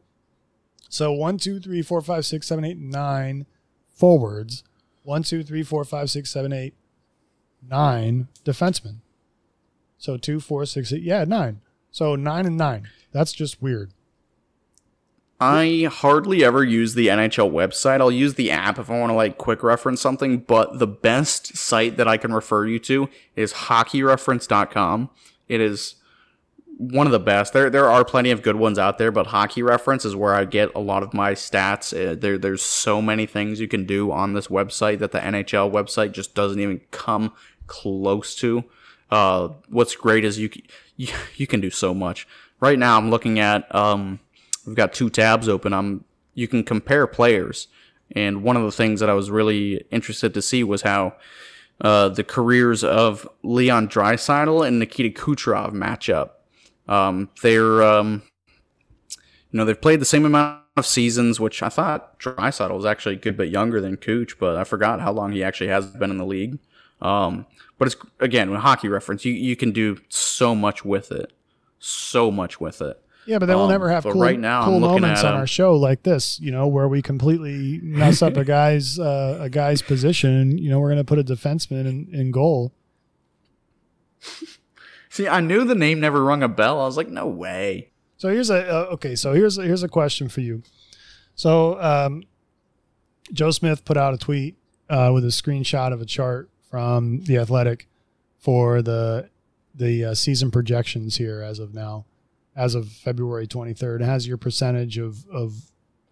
[0.90, 3.46] so one, two, three, four, five, six, seven, eight, nine
[3.94, 4.64] forwards,
[5.04, 6.74] one, two, three, four, five, six, seven, eight,
[7.62, 8.98] nine defensemen.
[9.98, 11.60] So two, four, six, eight, yeah, nine.
[11.92, 12.88] So nine and nine.
[13.12, 13.92] That's just weird.
[15.40, 18.02] I hardly ever use the NHL website.
[18.02, 21.56] I'll use the app if I want to like quick reference something, but the best
[21.56, 25.10] site that I can refer you to is hockeyreference.com.
[25.48, 25.96] It is
[26.78, 27.54] one of the best.
[27.54, 30.46] There there are plenty of good ones out there, but Hockey Reference is where I
[30.46, 31.94] get a lot of my stats.
[31.94, 35.72] Uh, there there's so many things you can do on this website that the NHL
[35.72, 37.34] website just doesn't even come
[37.68, 38.64] close to.
[39.10, 40.50] Uh, what's great is you,
[40.96, 42.28] you you can do so much.
[42.60, 44.20] Right now, I'm looking at um,
[44.68, 45.74] We've got two tabs open.
[45.74, 46.03] I'm
[46.34, 47.68] you can compare players,
[48.11, 51.15] and one of the things that I was really interested to see was how
[51.82, 56.45] uh, the careers of Leon Draisaitl and Nikita Kucherov match up.
[56.88, 58.24] Um, they're um,
[59.51, 63.15] you know they've played the same amount of seasons, which I thought Draisaitl was actually
[63.15, 66.11] a good bit younger than Kuch, but I forgot how long he actually has been
[66.11, 66.59] in the league.
[67.01, 67.45] Um,
[67.78, 71.32] but it's again, with hockey reference, you you can do so much with it,
[71.80, 73.01] so much with it.
[73.28, 75.76] Yeah, but then we'll Um, never have cool, right now cool moments on our show
[75.76, 80.58] like this, you know, where we completely mess up a guy's uh, a guy's position.
[80.58, 82.72] You know, we're gonna put a defenseman in, in goal.
[85.10, 86.80] See, I knew the name never rung a bell.
[86.82, 87.92] I was like, no way.
[88.18, 89.16] So here's a uh, okay.
[89.16, 90.64] So here's here's a question for you.
[91.36, 92.24] So um,
[93.32, 94.56] Joe Smith put out a tweet
[94.90, 97.88] uh, with a screenshot of a chart from the Athletic
[98.40, 99.30] for the
[99.76, 102.06] the uh, season projections here as of now,
[102.58, 104.01] as of February 23rd.
[104.01, 105.53] It has your percentage of of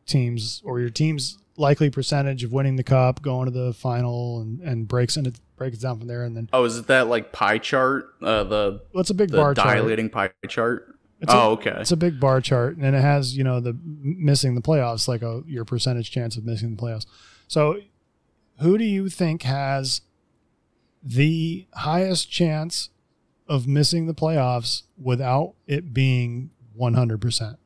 [0.06, 4.62] teams or your team's likely percentage of winning the cup, going to the final, and
[4.62, 6.24] and breaks and it breaks down from there.
[6.24, 8.10] And then Oh, is it that like pie chart?
[8.22, 9.78] Uh, the what's a big bar chart?
[9.78, 10.92] dilating pie chart.
[11.22, 11.76] It's a- oh, okay.
[11.80, 15.22] It's a big bar chart, and it has you know the missing the playoffs, like
[15.22, 17.06] a your percentage chance of missing the playoffs.
[17.48, 17.80] So,
[18.60, 20.02] who do you think has
[21.02, 22.90] the highest chance
[23.48, 27.58] of missing the playoffs without it being one hundred percent?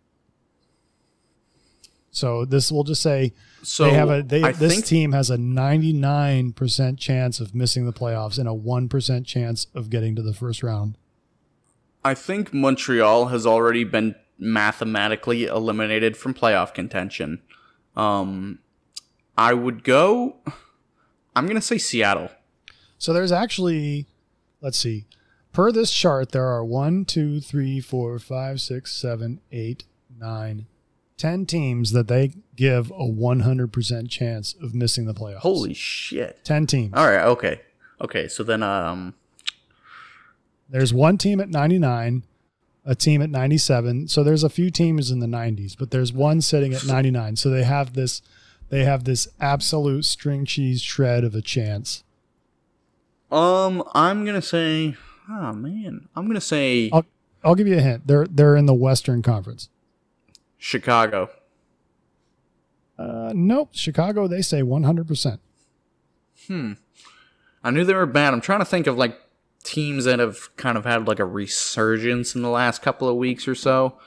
[2.11, 5.37] So this will just say so they have a they this think team has a
[5.37, 10.15] ninety nine percent chance of missing the playoffs and a one percent chance of getting
[10.15, 10.97] to the first round.
[12.03, 17.41] I think Montreal has already been mathematically eliminated from playoff contention.
[17.95, 18.59] Um,
[19.37, 20.37] I would go.
[21.35, 22.29] I'm gonna say Seattle.
[22.97, 24.07] So there's actually,
[24.61, 25.05] let's see,
[25.53, 29.83] per this chart, there are one, two, three, four, five, six, seven, eight,
[30.17, 30.65] nine,
[31.17, 35.39] ten teams that they give a 100% chance of missing the playoffs.
[35.39, 36.39] Holy shit!
[36.43, 36.93] 10 teams.
[36.95, 37.61] All right, okay,
[38.01, 38.27] okay.
[38.27, 39.13] So then, um,
[40.69, 42.23] There's one team at 99,
[42.85, 44.07] a team at 97.
[44.07, 47.35] So there's a few teams in the 90s, but there's one sitting at 99.
[47.37, 48.21] So they have this,
[48.69, 52.03] they have this absolute string cheese shred of a chance.
[53.31, 54.95] um, I'm gonna say,
[55.29, 57.05] oh man, I'm gonna say I'll,
[57.43, 58.07] I'll give you a hint.
[58.07, 59.69] They're they're in the Western Conference.
[60.57, 61.29] Chicago.
[62.97, 63.69] Uh, nope.
[63.71, 65.39] Chicago, they say 100%.
[66.47, 66.73] Hmm.
[67.63, 68.33] I knew they were bad.
[68.33, 69.17] I'm trying to think of like
[69.63, 73.47] teams that have kind of had like a resurgence in the last couple of weeks
[73.47, 73.97] or so.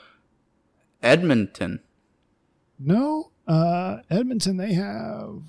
[1.01, 1.79] Edmonton.
[2.79, 5.41] No, uh, Edmonton, they have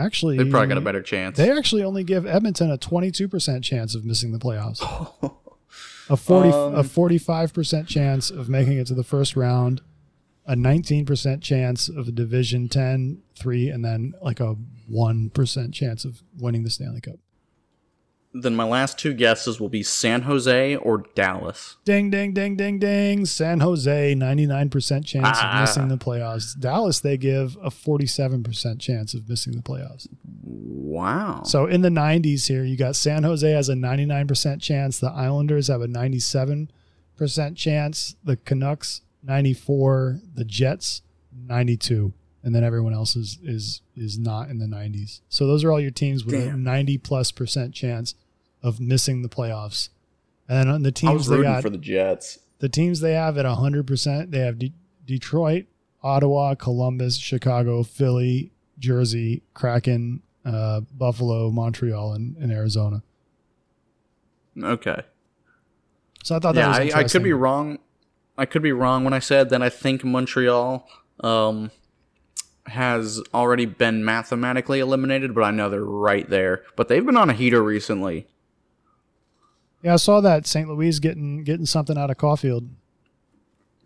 [0.00, 0.36] actually.
[0.36, 1.36] They probably got a better chance.
[1.36, 4.80] They actually only give Edmonton a 22% chance of missing the playoffs.
[6.10, 9.80] a 40 Um, a 45% chance of making it to the first round,
[10.46, 14.56] a 19% chance of a division 10 3 and then like a
[14.92, 17.16] 1% chance of winning the Stanley Cup.
[18.32, 21.76] Then my last two guesses will be San Jose or Dallas.
[21.84, 23.26] Ding ding ding ding ding.
[23.26, 25.54] San Jose 99% chance Ah.
[25.54, 26.58] of missing the playoffs.
[26.58, 30.06] Dallas they give a 47% chance of missing the playoffs.
[30.44, 31.42] Wow.
[31.44, 34.98] So in the 90s here, you got San Jose has a 99% chance.
[35.00, 36.68] The Islanders have a 97%
[37.56, 38.16] chance.
[38.24, 40.20] The Canucks 94.
[40.34, 41.02] The Jets
[41.46, 42.12] 92.
[42.42, 45.20] And then everyone else is is is not in the 90s.
[45.28, 48.14] So those are all your teams with a 90 plus percent chance
[48.62, 49.88] of missing the playoffs.
[50.48, 52.38] And then on the I teams was they got for the Jets.
[52.58, 54.72] the teams they have at 100%, they have De-
[55.06, 55.66] Detroit,
[56.02, 63.02] Ottawa, Columbus, Chicago, Philly, Jersey, Kraken, uh, Buffalo, Montreal, and, and Arizona.
[64.60, 65.02] Okay.
[66.24, 67.78] So I thought yeah, that was I, I could be wrong.
[68.36, 70.88] I could be wrong when I said that I think Montreal
[71.20, 71.70] um,
[72.66, 76.62] has already been mathematically eliminated, but I know they're right there.
[76.76, 78.26] But they've been on a heater recently.
[79.82, 80.68] Yeah, I saw that St.
[80.68, 82.68] Louis getting getting something out of Caufield.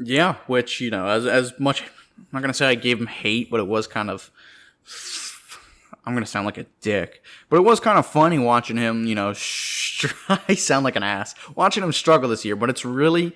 [0.00, 1.82] Yeah, which you know, as as much
[2.18, 4.30] I'm not gonna say I gave him hate, but it was kind of.
[6.06, 9.06] I'm gonna sound like a dick, but it was kind of funny watching him.
[9.06, 10.14] You know, str-
[10.48, 12.56] I sound like an ass watching him struggle this year.
[12.56, 13.34] But it's really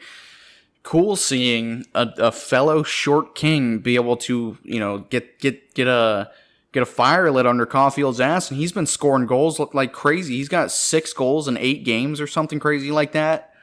[0.82, 5.86] cool seeing a, a fellow short king be able to, you know, get get get
[5.86, 6.30] a
[6.72, 10.36] get a fire lit under Caufield's ass, and he's been scoring goals like crazy.
[10.36, 13.54] He's got six goals in eight games or something crazy like that.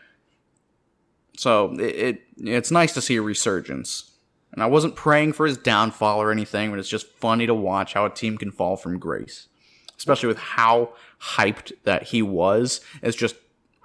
[1.38, 4.12] So it, it it's nice to see a resurgence.
[4.52, 7.94] And I wasn't praying for his downfall or anything, but it's just funny to watch
[7.94, 9.50] how a team can fall from grace.
[9.98, 12.82] Especially with how hyped that he was.
[13.02, 13.36] It's just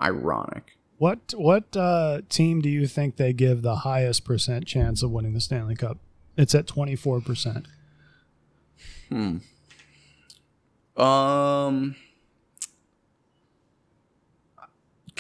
[0.01, 0.77] ironic.
[0.99, 5.33] What what uh, team do you think they give the highest percent chance of winning
[5.35, 5.99] the Stanley Cup?
[6.37, 6.67] It's at
[9.11, 9.41] 24%.
[11.01, 11.97] Um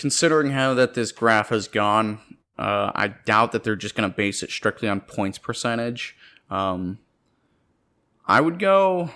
[0.00, 2.18] considering how that this graph has gone,
[2.58, 6.16] uh, I doubt that they're just going to base it strictly on points percentage.
[6.48, 6.98] Um,
[8.26, 9.10] I would go,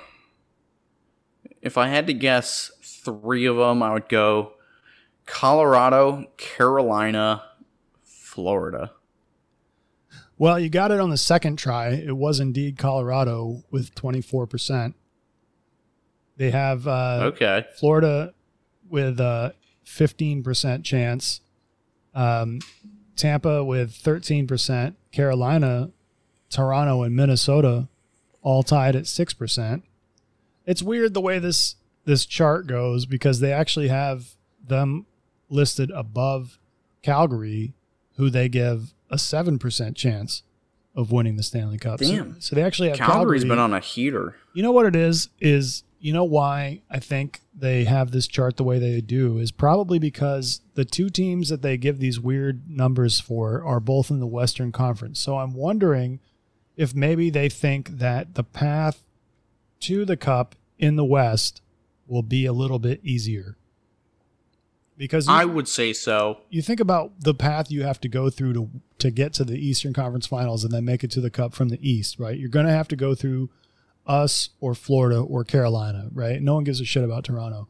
[1.62, 4.52] if I had to guess three of them, I would go
[5.24, 7.42] Colorado, Carolina,
[8.02, 8.92] Florida.
[10.36, 11.90] Well, you got it on the second try.
[11.90, 14.94] It was indeed Colorado with 24%.
[16.36, 17.64] They have uh, Okay.
[17.78, 18.34] Florida
[18.88, 19.54] with a
[19.86, 21.40] 15% chance.
[22.14, 22.58] Um,
[23.16, 24.94] Tampa with 13%.
[25.12, 25.90] Carolina,
[26.50, 27.88] Toronto, and Minnesota
[28.42, 29.82] all tied at 6%.
[30.66, 31.76] It's weird the way this
[32.06, 35.06] this chart goes because they actually have them
[35.48, 36.58] listed above
[37.02, 37.72] Calgary,
[38.16, 40.42] who they give a 7% chance
[40.94, 42.02] of winning the Stanley Cup.
[42.02, 42.40] So- Damn.
[42.40, 43.48] So, they actually have Calgary's Calgary.
[43.48, 44.36] been on a heater.
[44.52, 45.28] You know what it is?
[45.40, 49.50] Is you know why I think they have this chart the way they do is
[49.50, 54.20] probably because the two teams that they give these weird numbers for are both in
[54.20, 55.18] the Western Conference.
[55.18, 56.20] So I'm wondering
[56.76, 59.02] if maybe they think that the path
[59.80, 61.62] to the cup in the West
[62.06, 63.56] will be a little bit easier.
[64.96, 66.40] Because you, I would say so.
[66.50, 69.58] you think about the path you have to go through to to get to the
[69.58, 72.38] Eastern Conference Finals and then make it to the Cup from the East, right?
[72.38, 73.50] You're going to have to go through
[74.06, 76.40] us or Florida or Carolina, right?
[76.40, 77.68] No one gives a shit about Toronto.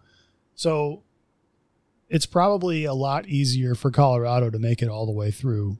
[0.55, 1.03] So
[2.09, 5.79] it's probably a lot easier for Colorado to make it all the way through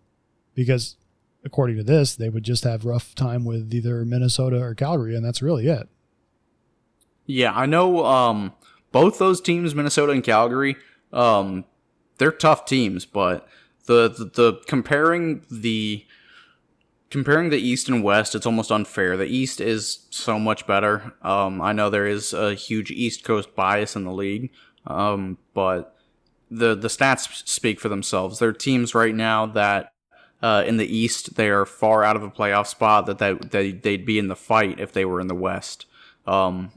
[0.55, 0.97] because
[1.45, 5.25] according to this, they would just have rough time with either Minnesota or Calgary and
[5.25, 5.89] that's really it.
[7.27, 8.53] Yeah, I know um,
[8.93, 10.77] both those teams, Minnesota and Calgary,
[11.15, 11.65] um,
[12.19, 13.49] they're tough teams, but
[13.87, 16.05] the, the the comparing the
[17.11, 19.17] comparing the East and West, it's almost unfair.
[19.17, 21.15] The East is so much better.
[21.23, 24.51] Um, I know there is a huge East Coast bias in the league,
[24.87, 25.97] um, but
[26.51, 28.39] the the stats speak for themselves.
[28.39, 29.93] There are teams right now that
[30.43, 33.73] uh, in the East they are far out of a playoff spot that they, they
[33.73, 35.87] they'd be in the fight if they were in the West.
[36.27, 36.73] Um,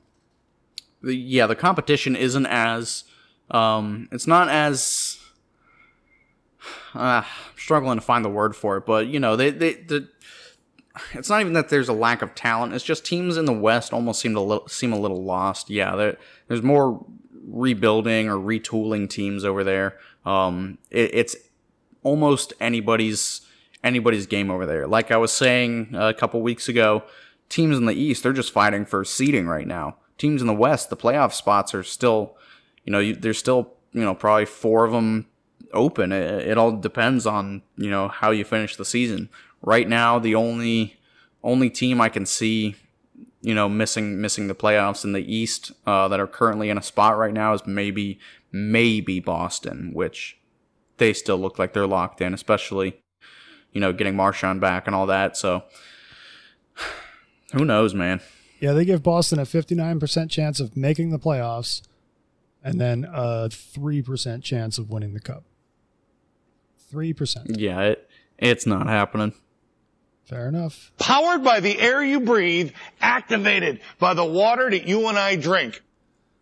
[1.02, 3.06] the, yeah, the competition isn't as
[3.52, 5.20] um, it's not as
[6.96, 7.26] uh, I'm
[7.58, 10.08] struggling to find the word for it, but you know they they the
[11.14, 12.74] it's not even that there's a lack of talent.
[12.74, 15.70] It's just teams in the West almost seem to li- seem a little lost.
[15.70, 16.18] Yeah, there,
[16.48, 17.06] there's more
[17.48, 19.98] rebuilding or retooling teams over there.
[20.26, 21.36] Um, it, it's
[22.04, 23.42] almost anybody's
[23.84, 24.88] anybody's game over there.
[24.88, 27.04] Like I was saying a couple weeks ago,
[27.50, 29.98] teams in the East they're just fighting for seeding right now.
[30.18, 32.36] Teams in the West, the playoff spots are still,
[32.88, 35.28] you know, you, there's still you know probably four of them
[35.74, 36.14] open.
[36.14, 39.30] It, it all depends on you know how you finish the season.
[39.62, 40.98] Right now, the only
[41.44, 42.76] only team I can see,
[43.42, 46.82] you know, missing missing the playoffs in the East uh, that are currently in a
[46.82, 48.20] spot right now is maybe
[48.54, 50.38] maybe Boston, which
[50.96, 53.02] they still look like they're locked in, especially
[53.74, 55.36] you know getting Marchand back and all that.
[55.36, 55.66] So
[57.52, 58.22] who knows, man?
[58.62, 61.82] Yeah, they give Boston a 59% chance of making the playoffs
[62.68, 65.46] and then a 3% chance of winning the cup.
[66.94, 67.56] 3%.
[67.58, 69.34] Yeah, it, it's not happening.
[70.26, 70.92] Fair enough.
[71.00, 75.82] Powered by the air you breathe, activated by the water that you and I drink.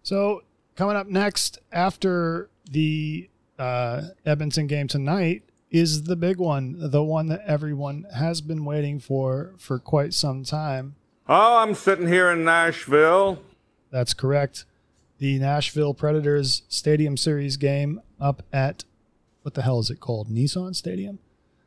[0.01, 0.41] So,
[0.76, 7.28] coming up next after the uh, Edmonton game tonight is the big one, the one
[7.28, 10.95] that everyone has been waiting for for quite some time.
[11.30, 13.39] Oh, I'm sitting here in Nashville.
[13.91, 14.65] That's correct.
[15.26, 18.84] The Nashville Predators Stadium Series game up at
[19.41, 20.30] what the hell is it called?
[20.30, 21.17] Nissan Stadium.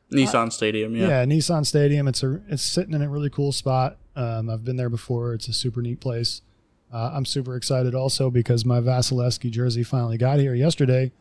[0.09, 1.07] Nissan Stadium, yeah.
[1.09, 2.07] Yeah, Nissan Stadium.
[2.07, 3.97] It's a it's sitting in a really cool spot.
[4.15, 5.33] Um, I've been there before.
[5.33, 6.41] It's a super neat place.
[6.93, 11.11] Uh, I'm super excited also because my Vasilevskiy jersey finally got here yesterday.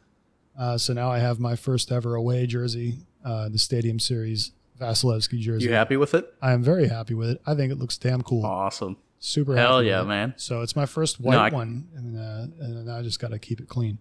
[0.57, 5.41] Uh, so now I have my first ever away jersey, uh, the Stadium Series Vasilevskiy
[5.41, 5.67] jersey.
[5.67, 6.33] You happy with it?
[6.41, 7.41] I am very happy with it.
[7.49, 8.47] I think it looks damn cool.
[8.47, 8.97] Awesome.
[9.21, 10.35] Super Hell yeah, man.
[10.37, 13.39] So it's my first white No, I- one, and uh, and I just got to
[13.39, 13.99] keep it clean.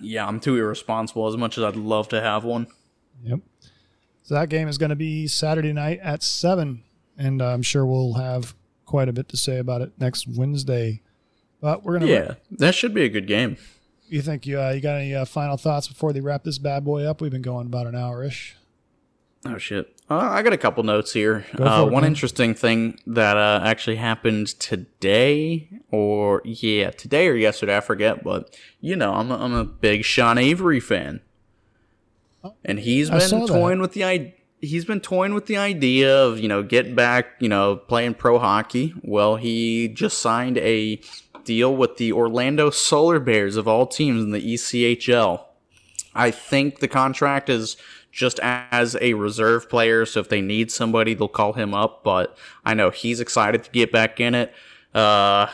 [0.00, 2.66] Yeah, I'm too irresponsible as much as I'd love to have one.
[3.22, 3.40] Yep.
[4.22, 6.82] So that game is going to be Saturday night at seven,
[7.18, 8.54] and I'm sure we'll have
[8.86, 11.02] quite a bit to say about it next Wednesday.
[11.60, 12.10] But we're gonna.
[12.10, 13.56] Yeah, that should be a good game.
[14.08, 16.84] You think you uh, you got any uh, final thoughts before they wrap this bad
[16.84, 17.20] boy up?
[17.20, 18.56] We've been going about an hour ish.
[19.46, 19.93] Oh shit!
[20.10, 21.46] Uh, I got a couple notes here.
[21.58, 27.80] Uh, one interesting thing that uh, actually happened today, or yeah, today or yesterday, I
[27.80, 28.22] forget.
[28.22, 31.20] But you know, I'm a, I'm a big Sean Avery fan,
[32.64, 33.48] and he's been that.
[33.48, 34.32] toying with the idea.
[34.60, 38.38] He's been toying with the idea of you know getting back, you know, playing pro
[38.38, 38.94] hockey.
[39.02, 41.00] Well, he just signed a
[41.44, 45.44] deal with the Orlando Solar Bears of all teams in the ECHL.
[46.14, 47.76] I think the contract is
[48.14, 52.04] just as a reserve player, so if they need somebody, they'll call him up.
[52.04, 54.54] But I know he's excited to get back in it.
[54.94, 55.48] Uh,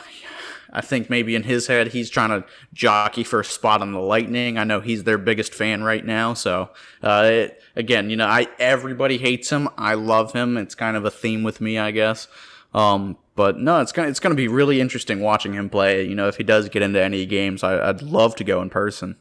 [0.73, 3.99] I think maybe in his head, he's trying to jockey for a spot on the
[3.99, 4.57] Lightning.
[4.57, 6.33] I know he's their biggest fan right now.
[6.33, 6.69] So,
[7.03, 9.67] uh, it, again, you know, I everybody hates him.
[9.77, 10.55] I love him.
[10.55, 12.27] It's kind of a theme with me, I guess.
[12.73, 16.05] Um, but no, it's gonna it's gonna be really interesting watching him play.
[16.05, 18.69] You know, if he does get into any games, I, I'd love to go in
[18.69, 19.17] person.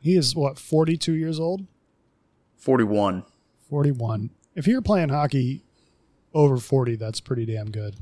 [0.00, 1.66] He is what 42 years old.
[2.56, 3.24] Forty one.
[3.68, 4.30] 41.
[4.54, 5.64] If you're playing hockey
[6.32, 7.96] over 40, that's pretty damn good.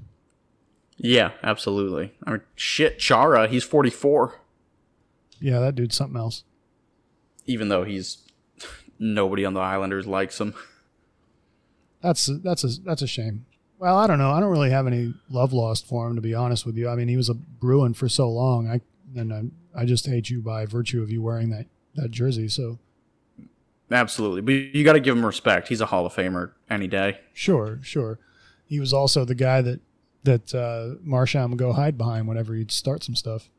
[0.98, 2.12] Yeah, absolutely.
[2.26, 4.34] I mean, shit, Chara, he's 44,
[5.40, 6.44] Yeah, that dude's something else.
[7.46, 8.18] even though he's
[8.98, 10.54] nobody on the Islanders likes him.
[12.02, 13.46] That's that's a that's a shame.
[13.78, 14.30] Well, I don't know.
[14.30, 16.88] I don't really have any love lost for him, to be honest with you.
[16.88, 18.68] I mean, he was a Bruin for so long.
[18.68, 18.80] I
[19.18, 22.48] and I, I just hate you by virtue of you wearing that that jersey.
[22.48, 22.78] So
[23.94, 25.68] Absolutely, but you got to give him respect.
[25.68, 27.20] He's a Hall of Famer any day.
[27.32, 28.18] sure, sure.
[28.66, 29.80] He was also the guy that
[30.24, 33.50] that uh, Marchand would go hide behind whenever he'd start some stuff.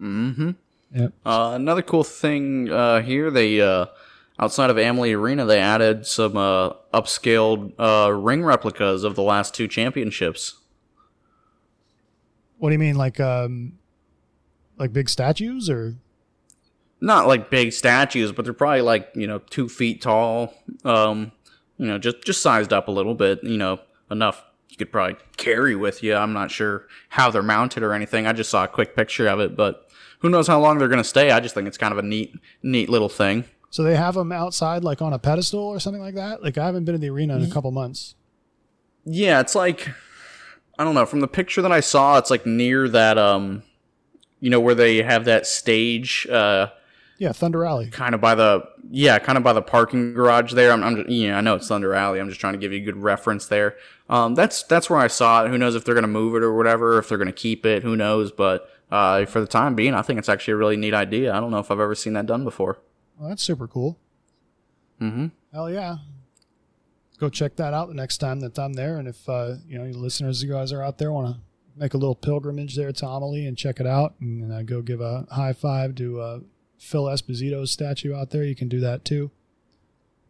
[0.00, 0.50] Mm-hmm.
[0.94, 1.12] Yep.
[1.24, 3.86] Uh, another cool thing uh, here, they uh,
[4.38, 9.54] outside of Amalie Arena, they added some uh, upscaled uh, ring replicas of the last
[9.54, 10.58] two championships.
[12.58, 13.78] What do you mean, like um,
[14.76, 15.96] like big statues or?
[17.00, 20.54] Not like big statues, but they're probably like you know two feet tall.
[20.84, 21.32] Um,
[21.76, 23.42] you know, just just sized up a little bit.
[23.42, 23.80] You know,
[24.10, 26.14] enough you could probably carry with you.
[26.14, 28.26] I'm not sure how they're mounted or anything.
[28.26, 29.88] I just saw a quick picture of it, but
[30.20, 31.30] who knows how long they're gonna stay?
[31.30, 33.44] I just think it's kind of a neat neat little thing.
[33.70, 36.42] So they have them outside, like on a pedestal or something like that.
[36.42, 38.14] Like I haven't been in the arena in a couple months.
[39.04, 39.90] Yeah, it's like
[40.78, 41.04] I don't know.
[41.04, 43.62] From the picture that I saw, it's like near that um,
[44.40, 46.68] you know, where they have that stage, uh,
[47.18, 47.88] Yeah, Thunder Alley.
[47.88, 50.70] kind of by the yeah, kind of by the parking garage there.
[50.70, 52.20] I'm, I'm just, yeah, I know it's Thunder Alley.
[52.20, 53.76] I'm just trying to give you a good reference there.
[54.10, 55.48] Um, that's that's where I saw it.
[55.48, 57.96] Who knows if they're gonna move it or whatever, if they're gonna keep it, who
[57.96, 58.32] knows?
[58.32, 61.34] But uh, for the time being, I think it's actually a really neat idea.
[61.34, 62.78] I don't know if I've ever seen that done before.
[63.18, 63.98] Well, that's super cool.
[65.00, 65.28] Mm-hmm.
[65.52, 65.96] Hell yeah.
[67.18, 68.98] go check that out the next time that I'm there.
[68.98, 71.40] And if uh, you know, listeners, you guys are out there want to
[71.76, 75.00] make a little pilgrimage there to Amalie and check it out, and uh, go give
[75.00, 76.38] a high five to uh,
[76.78, 79.30] Phil Esposito's statue out there, you can do that too.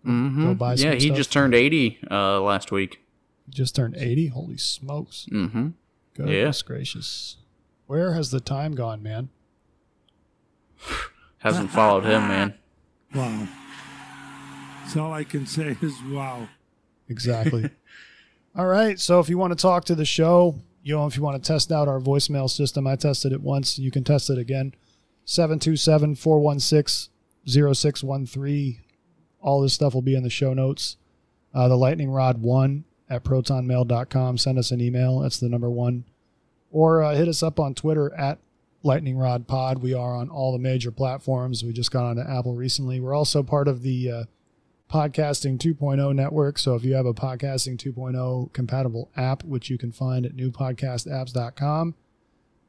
[0.05, 0.45] Mm-hmm.
[0.45, 1.17] Go buy some yeah, he stuff.
[1.17, 3.03] just turned 80 uh, last week.
[3.47, 4.29] He just turned 80.
[4.29, 5.27] Holy smokes.
[5.33, 5.69] Mm-hmm.
[6.15, 7.37] Goodness gracious.
[7.87, 9.31] Where has the time gone, man?
[11.39, 12.55] Hasn't followed him, man.
[13.15, 13.49] Wow.
[14.83, 16.49] That's all I can say is wow.
[17.09, 17.71] Exactly.
[18.57, 19.01] All right.
[19.01, 21.47] So if you want to talk to the show, you know, if you want to
[21.47, 23.79] test out our voicemail system, I tested it once.
[23.79, 24.75] You can test it again.
[25.27, 27.11] 727 416
[27.47, 28.81] 0613.
[29.41, 30.97] All this stuff will be in the show notes.
[31.53, 34.39] Uh, the lightning rod one at protonmail.com.
[34.39, 35.21] Send us an email.
[35.21, 36.05] That's the number one.
[36.71, 38.39] Or uh, hit us up on Twitter at
[38.83, 39.79] lightning rod pod.
[39.79, 41.65] We are on all the major platforms.
[41.65, 43.01] We just got onto Apple recently.
[43.01, 44.25] We're also part of the uh,
[44.91, 46.59] Podcasting 2.0 network.
[46.59, 51.95] So if you have a Podcasting 2.0 compatible app, which you can find at newpodcastapps.com,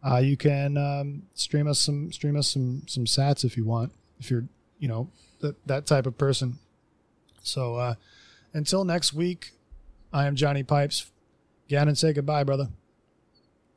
[0.04, 3.92] uh, you can um, stream us some stream us some some sats if you want.
[4.20, 4.46] If you're
[4.80, 5.10] you know
[5.42, 6.60] that that type of person.
[7.42, 7.96] So uh,
[8.54, 9.52] until next week,
[10.12, 11.12] I am Johnny Pipes.
[11.68, 12.70] Gannon, say goodbye, brother.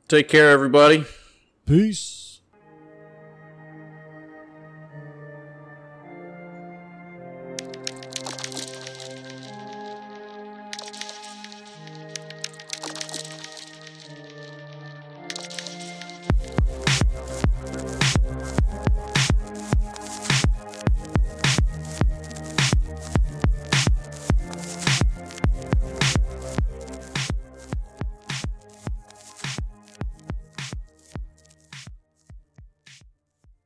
[0.07, 1.05] Take care, everybody.
[1.65, 2.30] Peace.